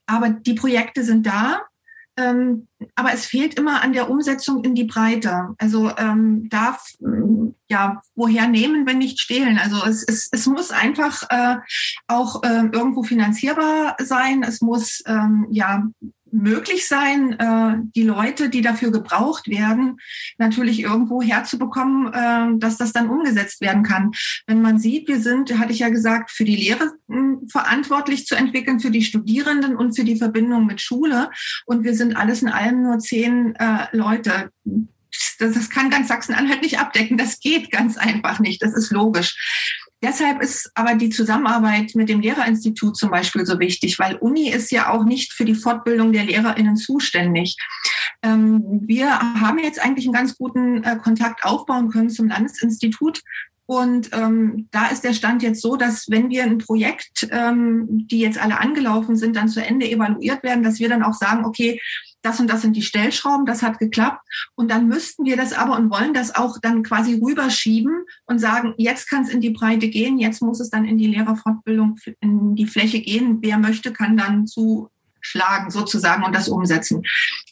Aber 0.05 0.29
die 0.29 0.53
Projekte 0.53 1.03
sind 1.03 1.25
da 1.25 1.61
ähm, 2.17 2.67
aber 2.95 3.13
es 3.13 3.25
fehlt 3.25 3.55
immer 3.55 3.81
an 3.81 3.93
der 3.93 4.09
Umsetzung 4.09 4.63
in 4.63 4.75
die 4.75 4.83
Breite. 4.83 5.55
Also 5.57 5.91
ähm, 5.97 6.47
darf 6.49 6.85
ja 7.69 8.01
woher 8.15 8.47
nehmen, 8.47 8.85
wenn 8.85 8.99
nicht 8.99 9.19
stehlen. 9.19 9.57
Also 9.57 9.83
es, 9.85 10.03
es, 10.03 10.29
es 10.31 10.45
muss 10.45 10.71
einfach 10.71 11.23
äh, 11.29 11.57
auch 12.07 12.43
äh, 12.43 12.65
irgendwo 12.71 13.03
finanzierbar 13.03 13.95
sein. 13.99 14.43
Es 14.43 14.61
muss 14.61 15.01
ähm, 15.07 15.47
ja 15.49 15.83
möglich 16.33 16.87
sein, 16.87 17.33
äh, 17.39 17.75
die 17.95 18.03
Leute, 18.03 18.49
die 18.49 18.61
dafür 18.61 18.91
gebraucht 18.91 19.47
werden, 19.47 19.97
natürlich 20.37 20.81
irgendwo 20.81 21.21
herzubekommen, 21.21 22.11
äh, 22.13 22.59
dass 22.59 22.77
das 22.77 22.91
dann 22.91 23.09
umgesetzt 23.09 23.61
werden 23.61 23.83
kann. 23.83 24.11
Wenn 24.47 24.61
man 24.61 24.79
sieht, 24.79 25.07
wir 25.07 25.21
sind, 25.21 25.57
hatte 25.59 25.71
ich 25.71 25.79
ja 25.79 25.89
gesagt, 25.89 26.31
für 26.31 26.43
die 26.43 26.55
Lehre 26.55 26.91
hm, 27.07 27.47
verantwortlich 27.49 28.25
zu 28.25 28.35
entwickeln, 28.35 28.79
für 28.79 28.91
die 28.91 29.03
Studierenden 29.03 29.75
und 29.75 29.95
für 29.95 30.03
die 30.03 30.17
Verbindung 30.17 30.65
mit 30.65 30.81
Schule. 30.81 31.29
Und 31.65 31.83
wir 31.83 31.95
sind 31.95 32.17
alles 32.17 32.41
in 32.41 32.49
allem 32.49 32.81
nur 32.81 32.99
zehn 32.99 33.55
äh, 33.55 33.87
Leute 33.91 34.49
das, 35.39 35.53
das 35.53 35.69
kann 35.69 35.89
ganz 35.89 36.07
Sachsen-Anhalt 36.07 36.61
nicht 36.61 36.79
abdecken. 36.79 37.17
Das 37.17 37.39
geht 37.39 37.71
ganz 37.71 37.97
einfach 37.97 38.39
nicht. 38.39 38.61
Das 38.61 38.73
ist 38.73 38.91
logisch. 38.91 39.72
Deshalb 40.03 40.41
ist 40.41 40.69
aber 40.75 40.95
die 40.95 41.09
Zusammenarbeit 41.09 41.95
mit 41.95 42.09
dem 42.09 42.19
Lehrerinstitut 42.19 42.97
zum 42.97 43.09
Beispiel 43.09 43.45
so 43.45 43.57
wichtig, 43.59 43.97
weil 43.99 44.17
Uni 44.17 44.49
ist 44.49 44.69
ja 44.69 44.89
auch 44.89 45.05
nicht 45.05 45.31
für 45.31 45.45
die 45.45 45.55
Fortbildung 45.55 46.11
der 46.11 46.25
LehrerInnen 46.25 46.75
zuständig. 46.75 47.55
Ähm, 48.21 48.81
wir 48.83 49.17
haben 49.17 49.59
jetzt 49.59 49.81
eigentlich 49.81 50.05
einen 50.05 50.13
ganz 50.13 50.37
guten 50.37 50.83
äh, 50.83 50.97
Kontakt 50.97 51.45
aufbauen 51.45 51.89
können 51.89 52.09
zum 52.09 52.27
Landesinstitut. 52.27 53.21
Und 53.65 54.09
ähm, 54.11 54.67
da 54.71 54.87
ist 54.87 55.05
der 55.05 55.13
Stand 55.13 55.41
jetzt 55.41 55.61
so, 55.61 55.77
dass 55.77 56.09
wenn 56.09 56.29
wir 56.29 56.43
ein 56.43 56.57
Projekt, 56.57 57.29
ähm, 57.31 57.87
die 57.89 58.19
jetzt 58.19 58.37
alle 58.37 58.59
angelaufen 58.59 59.15
sind, 59.15 59.37
dann 59.37 59.47
zu 59.47 59.63
Ende 59.63 59.89
evaluiert 59.89 60.43
werden, 60.43 60.63
dass 60.63 60.79
wir 60.79 60.89
dann 60.89 61.01
auch 61.01 61.13
sagen, 61.13 61.45
okay, 61.45 61.79
das 62.23 62.39
und 62.39 62.49
das 62.49 62.61
sind 62.61 62.75
die 62.75 62.81
Stellschrauben, 62.81 63.45
das 63.45 63.61
hat 63.61 63.79
geklappt. 63.79 64.21
Und 64.55 64.71
dann 64.71 64.87
müssten 64.87 65.25
wir 65.25 65.37
das 65.37 65.53
aber 65.53 65.77
und 65.77 65.91
wollen 65.91 66.13
das 66.13 66.33
auch 66.33 66.57
dann 66.61 66.81
quasi 66.83 67.19
rüberschieben 67.21 68.05
und 68.25 68.39
sagen, 68.39 68.73
jetzt 68.77 69.09
kann 69.09 69.23
es 69.23 69.29
in 69.29 69.41
die 69.41 69.51
Breite 69.51 69.89
gehen, 69.89 70.17
jetzt 70.17 70.41
muss 70.41 70.59
es 70.59 70.69
dann 70.69 70.85
in 70.85 70.97
die 70.97 71.07
Lehrerfortbildung, 71.07 71.97
in 72.21 72.55
die 72.55 72.65
Fläche 72.65 73.01
gehen. 73.01 73.39
Wer 73.41 73.57
möchte, 73.57 73.91
kann 73.93 74.17
dann 74.17 74.47
zu 74.47 74.89
schlagen 75.23 75.71
sozusagen 75.71 76.23
und 76.23 76.35
das 76.35 76.47
umsetzen. 76.47 77.01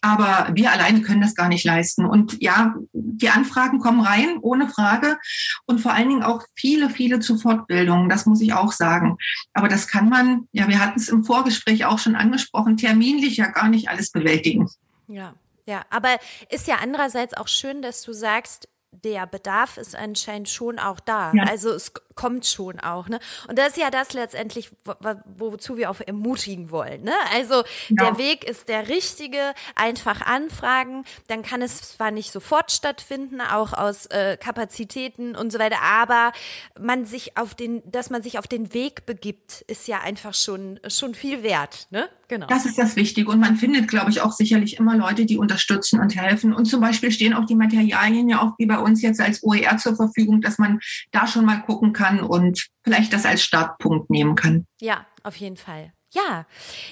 Aber 0.01 0.49
wir 0.53 0.71
alleine 0.71 1.01
können 1.01 1.21
das 1.21 1.35
gar 1.35 1.47
nicht 1.47 1.63
leisten. 1.63 2.05
Und 2.05 2.41
ja, 2.41 2.75
die 2.93 3.29
Anfragen 3.29 3.79
kommen 3.79 4.01
rein, 4.01 4.37
ohne 4.41 4.69
Frage. 4.69 5.17
Und 5.65 5.79
vor 5.79 5.93
allen 5.93 6.09
Dingen 6.09 6.23
auch 6.23 6.43
viele, 6.55 6.89
viele 6.89 7.19
zu 7.19 7.37
Fortbildungen. 7.37 8.09
Das 8.09 8.25
muss 8.25 8.41
ich 8.41 8.53
auch 8.53 8.71
sagen. 8.71 9.17
Aber 9.53 9.67
das 9.67 9.87
kann 9.87 10.09
man, 10.09 10.47
ja, 10.51 10.67
wir 10.67 10.79
hatten 10.79 10.99
es 10.99 11.09
im 11.09 11.23
Vorgespräch 11.23 11.85
auch 11.85 11.99
schon 11.99 12.15
angesprochen, 12.15 12.77
terminlich 12.77 13.37
ja 13.37 13.47
gar 13.47 13.69
nicht 13.69 13.89
alles 13.89 14.11
bewältigen. 14.11 14.69
Ja. 15.07 15.33
Ja, 15.67 15.83
aber 15.89 16.17
ist 16.49 16.67
ja 16.67 16.77
andererseits 16.81 17.35
auch 17.35 17.47
schön, 17.47 17.81
dass 17.81 18.01
du 18.01 18.13
sagst, 18.13 18.67
der 18.91 19.25
Bedarf 19.25 19.77
ist 19.77 19.95
anscheinend 19.95 20.49
schon 20.49 20.77
auch 20.77 20.99
da. 20.99 21.31
Ja. 21.33 21.43
Also 21.43 21.69
es 21.71 21.93
kommt 22.15 22.45
schon 22.45 22.79
auch, 22.79 23.07
ne? 23.07 23.19
Und 23.47 23.57
das 23.57 23.69
ist 23.69 23.77
ja 23.77 23.89
das 23.89 24.13
letztendlich, 24.13 24.69
wo, 24.83 25.51
wozu 25.53 25.77
wir 25.77 25.89
auch 25.89 26.01
ermutigen 26.05 26.69
wollen, 26.71 27.03
ne? 27.03 27.13
Also 27.33 27.63
ja. 27.89 28.03
der 28.03 28.17
Weg 28.17 28.43
ist 28.43 28.67
der 28.67 28.89
richtige, 28.89 29.53
einfach 29.75 30.21
anfragen, 30.21 31.05
dann 31.27 31.41
kann 31.41 31.61
es 31.61 31.81
zwar 31.93 32.11
nicht 32.11 32.31
sofort 32.31 32.71
stattfinden, 32.71 33.39
auch 33.41 33.73
aus 33.73 34.07
äh, 34.07 34.37
Kapazitäten 34.37 35.35
und 35.35 35.51
so 35.51 35.59
weiter, 35.59 35.81
aber 35.81 36.33
man 36.79 37.05
sich 37.05 37.37
auf 37.37 37.55
den, 37.55 37.81
dass 37.89 38.09
man 38.09 38.21
sich 38.21 38.37
auf 38.37 38.47
den 38.47 38.73
Weg 38.73 39.05
begibt, 39.05 39.61
ist 39.67 39.87
ja 39.87 39.99
einfach 40.01 40.33
schon 40.33 40.79
schon 40.87 41.15
viel 41.15 41.43
wert, 41.43 41.87
ne? 41.91 42.09
Genau. 42.31 42.47
Das 42.47 42.65
ist 42.65 42.77
das 42.77 42.95
Wichtige. 42.95 43.29
Und 43.29 43.41
man 43.41 43.57
findet, 43.57 43.89
glaube 43.89 44.09
ich, 44.09 44.21
auch 44.21 44.31
sicherlich 44.31 44.77
immer 44.79 44.95
Leute, 44.95 45.25
die 45.25 45.37
unterstützen 45.37 45.99
und 45.99 46.15
helfen. 46.15 46.53
Und 46.53 46.63
zum 46.63 46.79
Beispiel 46.79 47.11
stehen 47.11 47.33
auch 47.33 47.45
die 47.45 47.55
Materialien 47.55 48.29
ja 48.29 48.41
auch 48.41 48.57
wie 48.57 48.65
bei 48.65 48.79
uns 48.81 49.01
jetzt 49.01 49.21
als 49.21 49.43
OER 49.43 49.77
zur 49.77 49.95
Verfügung, 49.95 50.41
dass 50.41 50.57
man 50.57 50.79
da 51.11 51.27
schon 51.27 51.45
mal 51.45 51.61
gucken 51.61 51.93
kann 51.93 52.21
und 52.21 52.67
vielleicht 52.83 53.13
das 53.13 53.25
als 53.25 53.43
Startpunkt 53.43 54.09
nehmen 54.09 54.35
kann. 54.35 54.65
Ja, 54.79 55.05
auf 55.23 55.35
jeden 55.35 55.57
Fall. 55.57 55.93
Ja, 56.13 56.45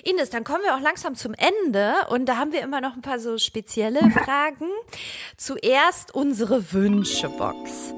Ines, 0.06 0.30
dann 0.30 0.46
kommen 0.46 0.64
wir 0.64 0.76
auch 0.76 0.82
langsam 0.82 1.14
zum 1.16 1.34
Ende 1.34 1.94
und 2.10 2.26
da 2.26 2.38
haben 2.38 2.54
wir 2.54 2.62
immer 2.62 2.80
noch 2.80 2.96
ein 2.96 3.02
paar 3.02 3.20
so 3.20 3.38
spezielle 3.38 4.10
Fragen. 4.12 4.70
Zuerst 5.36 6.16
unsere 6.16 6.72
Wünschebox. 6.72 7.94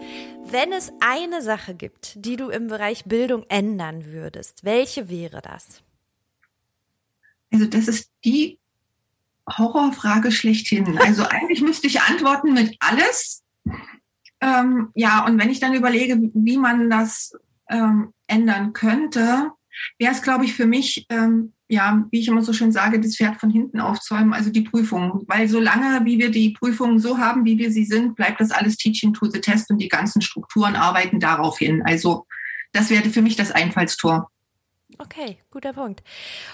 Wenn 0.46 0.74
es 0.74 0.92
eine 1.00 1.42
Sache 1.42 1.76
gibt, 1.76 2.26
die 2.26 2.38
du 2.38 2.50
im 2.50 2.68
Bereich 2.68 3.06
Bildung 3.06 3.46
ändern 3.50 4.06
würdest, 4.06 4.64
welche 4.64 5.10
wäre 5.10 5.42
das? 5.42 5.84
Also 7.54 7.68
das 7.68 7.88
ist 7.88 8.10
die 8.26 8.60
Horrorfrage 9.48 10.32
schlechthin. 10.32 10.98
Also 10.98 11.24
eigentlich 11.24 11.62
müsste 11.62 11.88
ich 11.88 12.02
antworten 12.02 12.54
mit 12.54 12.76
alles. 12.80 13.44
Ähm, 14.42 14.90
ja, 14.96 15.26
und 15.26 15.40
wenn 15.40 15.50
ich 15.50 15.60
dann 15.60 15.74
überlege, 15.74 16.20
wie 16.34 16.58
man 16.58 16.90
das 16.90 17.34
ähm, 17.70 18.12
ändern 18.28 18.74
könnte, 18.74 19.52
wäre 20.00 20.14
es, 20.14 20.22
glaube 20.22 20.46
ich, 20.46 20.54
für 20.54 20.66
mich, 20.66 21.06
ähm, 21.10 21.54
ja, 21.70 22.06
wie 22.12 22.20
ich 22.20 22.28
immer 22.28 22.42
so 22.42 22.52
schön 22.52 22.72
sage, 22.72 23.00
das 23.00 23.16
Pferd 23.16 23.40
von 23.40 23.50
hinten 23.50 23.80
aufzäumen, 23.80 24.34
also 24.34 24.50
die 24.50 24.64
Prüfungen. 24.64 25.24
Weil 25.28 25.48
solange, 25.48 26.06
wie 26.06 26.20
wir 26.20 26.32
die 26.32 26.52
Prüfungen 26.52 27.00
so 27.00 27.18
haben, 27.18 27.46
wie 27.46 27.58
wir 27.58 27.72
sie 27.72 27.86
sind, 27.86 28.16
bleibt 28.16 28.42
das 28.42 28.52
alles 28.52 28.78
Teaching 28.78 29.14
to 29.14 29.30
the 29.30 29.40
Test 29.40 29.70
und 29.70 29.78
die 29.78 29.88
ganzen 29.88 30.22
Strukturen 30.22 30.76
arbeiten 30.76 31.20
darauf 31.20 31.60
hin. 31.60 31.84
Also 31.86 32.26
das 32.74 32.90
wäre 32.90 33.10
für 33.10 33.22
mich 33.22 33.36
das 33.36 33.52
Einfallstor. 33.52 34.31
Okay, 35.02 35.40
guter 35.50 35.74
Punkt. 35.74 36.04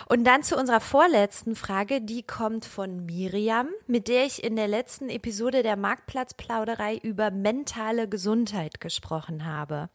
Und 0.08 0.24
dann 0.24 0.42
zu 0.42 0.56
unserer 0.56 0.80
vorletzten 0.80 1.54
Frage, 1.54 2.00
die 2.00 2.24
kommt 2.24 2.64
von 2.64 3.06
Miriam, 3.06 3.68
mit 3.88 4.08
der 4.08 4.26
ich 4.26 4.42
in 4.42 4.56
der 4.56 4.70
letzten 4.70 5.10
Episode 5.10 5.64
der 5.64 5.76
Marktplatzplauderei 5.76 6.96
über 7.04 7.30
mentale 7.30 8.08
Gesundheit 8.08 8.80
gesprochen 8.80 9.46
habe. 9.46 9.90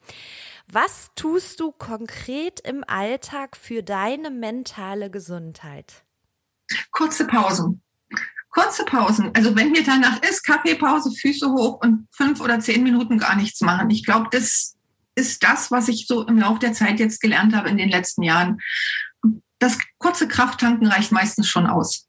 Was 0.70 1.12
tust 1.16 1.60
du 1.60 1.72
konkret 1.72 2.60
im 2.60 2.84
Alltag 2.86 3.56
für 3.56 3.82
deine 3.82 4.30
mentale 4.30 5.10
Gesundheit? 5.10 6.04
Kurze 6.90 7.26
Pausen. 7.26 7.80
Kurze 8.50 8.84
Pausen. 8.84 9.30
Also 9.34 9.56
wenn 9.56 9.70
mir 9.70 9.82
danach 9.82 10.22
ist, 10.22 10.44
Kaffeepause, 10.44 11.10
Füße 11.10 11.50
hoch 11.50 11.80
und 11.82 12.06
fünf 12.10 12.42
oder 12.42 12.60
zehn 12.60 12.82
Minuten 12.82 13.16
gar 13.16 13.34
nichts 13.34 13.62
machen. 13.62 13.88
Ich 13.88 14.04
glaube, 14.04 14.28
das 14.30 14.76
ist 15.14 15.42
das, 15.42 15.70
was 15.70 15.88
ich 15.88 16.06
so 16.06 16.26
im 16.26 16.38
Laufe 16.38 16.60
der 16.60 16.72
Zeit 16.72 16.98
jetzt 17.00 17.20
gelernt 17.20 17.54
habe 17.54 17.68
in 17.68 17.76
den 17.76 17.88
letzten 17.88 18.22
Jahren. 18.22 18.60
Das 19.58 19.78
kurze 19.98 20.26
Krafttanken 20.26 20.86
reicht 20.86 21.12
meistens 21.12 21.48
schon 21.48 21.66
aus. 21.66 22.08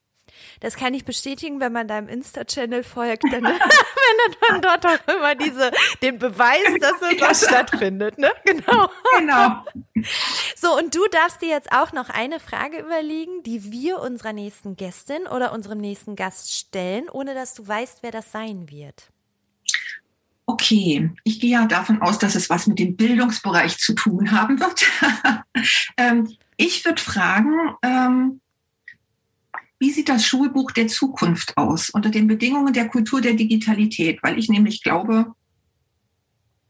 Das 0.63 0.77
kann 0.77 0.93
ich 0.93 1.03
bestätigen, 1.03 1.59
wenn 1.59 1.73
man 1.73 1.89
deinem 1.89 2.07
Insta-Channel 2.07 2.83
folgt, 2.83 3.25
dann 3.25 3.43
findet 3.43 4.49
man 4.49 4.61
dort 4.61 4.85
auch 4.85 5.13
immer 5.13 5.35
diese, 5.35 5.71
den 6.01 6.19
Beweis, 6.19 6.61
dass 6.79 7.01
es 7.01 7.19
ja. 7.19 7.33
stattfindet, 7.33 8.17
ne? 8.17 8.31
Genau. 8.45 8.89
Genau. 9.17 9.65
So, 10.55 10.77
und 10.77 10.95
du 10.95 11.05
darfst 11.11 11.41
dir 11.41 11.49
jetzt 11.49 11.71
auch 11.73 11.91
noch 11.91 12.09
eine 12.09 12.39
Frage 12.39 12.79
überlegen, 12.79 13.43
die 13.43 13.73
wir 13.73 13.99
unserer 13.99 14.31
nächsten 14.31 14.77
Gästin 14.77 15.27
oder 15.27 15.51
unserem 15.51 15.79
nächsten 15.79 16.15
Gast 16.15 16.53
stellen, 16.53 17.09
ohne 17.09 17.33
dass 17.33 17.53
du 17.53 17.67
weißt, 17.67 17.97
wer 18.01 18.11
das 18.11 18.31
sein 18.31 18.69
wird 18.69 19.11
okay, 20.45 21.11
ich 21.23 21.39
gehe 21.39 21.51
ja 21.51 21.65
davon 21.65 22.01
aus, 22.01 22.19
dass 22.19 22.35
es 22.35 22.49
was 22.49 22.67
mit 22.67 22.79
dem 22.79 22.95
Bildungsbereich 22.95 23.77
zu 23.77 23.93
tun 23.93 24.31
haben 24.31 24.59
wird. 24.59 24.85
ähm, 25.97 26.29
ich 26.57 26.83
würde 26.85 27.01
fragen, 27.01 27.53
ähm, 27.81 28.41
wie 29.79 29.91
sieht 29.91 30.09
das 30.09 30.25
Schulbuch 30.25 30.71
der 30.71 30.87
Zukunft 30.87 31.57
aus 31.57 31.89
unter 31.89 32.09
den 32.09 32.27
Bedingungen 32.27 32.73
der 32.73 32.87
Kultur 32.87 33.21
der 33.21 33.33
Digitalität? 33.33 34.21
Weil 34.23 34.37
ich 34.37 34.49
nämlich 34.49 34.81
glaube, 34.81 35.33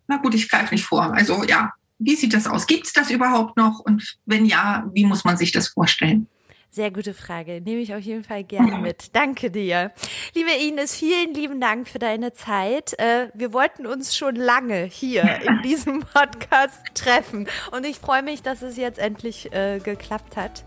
na 0.07 0.17
gut, 0.17 0.33
ich 0.33 0.49
greife 0.49 0.73
nicht 0.73 0.85
vor. 0.85 1.13
Also 1.13 1.43
ja, 1.43 1.73
wie 1.99 2.15
sieht 2.15 2.33
das 2.33 2.47
aus? 2.47 2.67
Gibt 2.67 2.87
es 2.87 2.93
das 2.93 3.11
überhaupt 3.11 3.57
noch? 3.57 3.79
Und 3.79 4.17
wenn 4.25 4.45
ja, 4.45 4.89
wie 4.93 5.05
muss 5.05 5.23
man 5.23 5.37
sich 5.37 5.51
das 5.51 5.69
vorstellen? 5.69 6.27
Sehr 6.73 6.89
gute 6.89 7.13
Frage. 7.13 7.61
Nehme 7.61 7.81
ich 7.81 7.93
auf 7.93 8.01
jeden 8.01 8.23
Fall 8.23 8.43
gerne 8.43 8.79
mit. 8.79 9.15
Danke 9.15 9.51
dir. 9.51 9.91
Liebe 10.33 10.49
Ines, 10.49 10.95
vielen 10.95 11.35
lieben 11.35 11.61
Dank 11.61 11.87
für 11.87 11.99
deine 11.99 12.33
Zeit. 12.33 12.97
Äh, 12.97 13.27
wir 13.35 13.53
wollten 13.53 13.85
uns 13.85 14.17
schon 14.17 14.35
lange 14.35 14.85
hier 14.85 15.21
in 15.47 15.61
diesem 15.63 15.99
Podcast 15.99 16.81
treffen. 16.95 17.47
Und 17.71 17.85
ich 17.85 17.99
freue 17.99 18.23
mich, 18.23 18.41
dass 18.41 18.63
es 18.63 18.75
jetzt 18.75 18.97
endlich 18.97 19.53
äh, 19.53 19.77
geklappt 19.83 20.35
hat. 20.35 20.63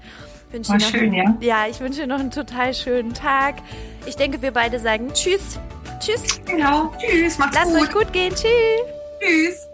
Wünsche 0.53 0.75
War 0.75 0.79
schön, 0.79 1.13
einen, 1.13 1.41
ja? 1.41 1.65
Ja, 1.65 1.67
ich 1.69 1.81
wünsche 1.81 2.03
dir 2.03 2.07
noch 2.07 2.21
einen 2.21 2.31
total 2.31 2.73
schönen 2.73 3.13
Tag. 3.13 3.57
Ich 4.07 4.15
denke, 4.15 4.41
wir 4.43 4.53
beide 4.53 4.79
sagen 4.79 5.13
Tschüss. 5.13 5.59
Tschüss. 5.99 6.41
Genau. 6.45 6.93
Tschüss. 7.01 7.37
Macht's 7.37 7.57
Lasst 7.57 7.73
gut. 7.73 7.83
euch 7.83 7.93
gut 7.93 8.13
gehen. 8.13 8.33
Tschüss. 8.33 8.47
Tschüss. 9.21 9.69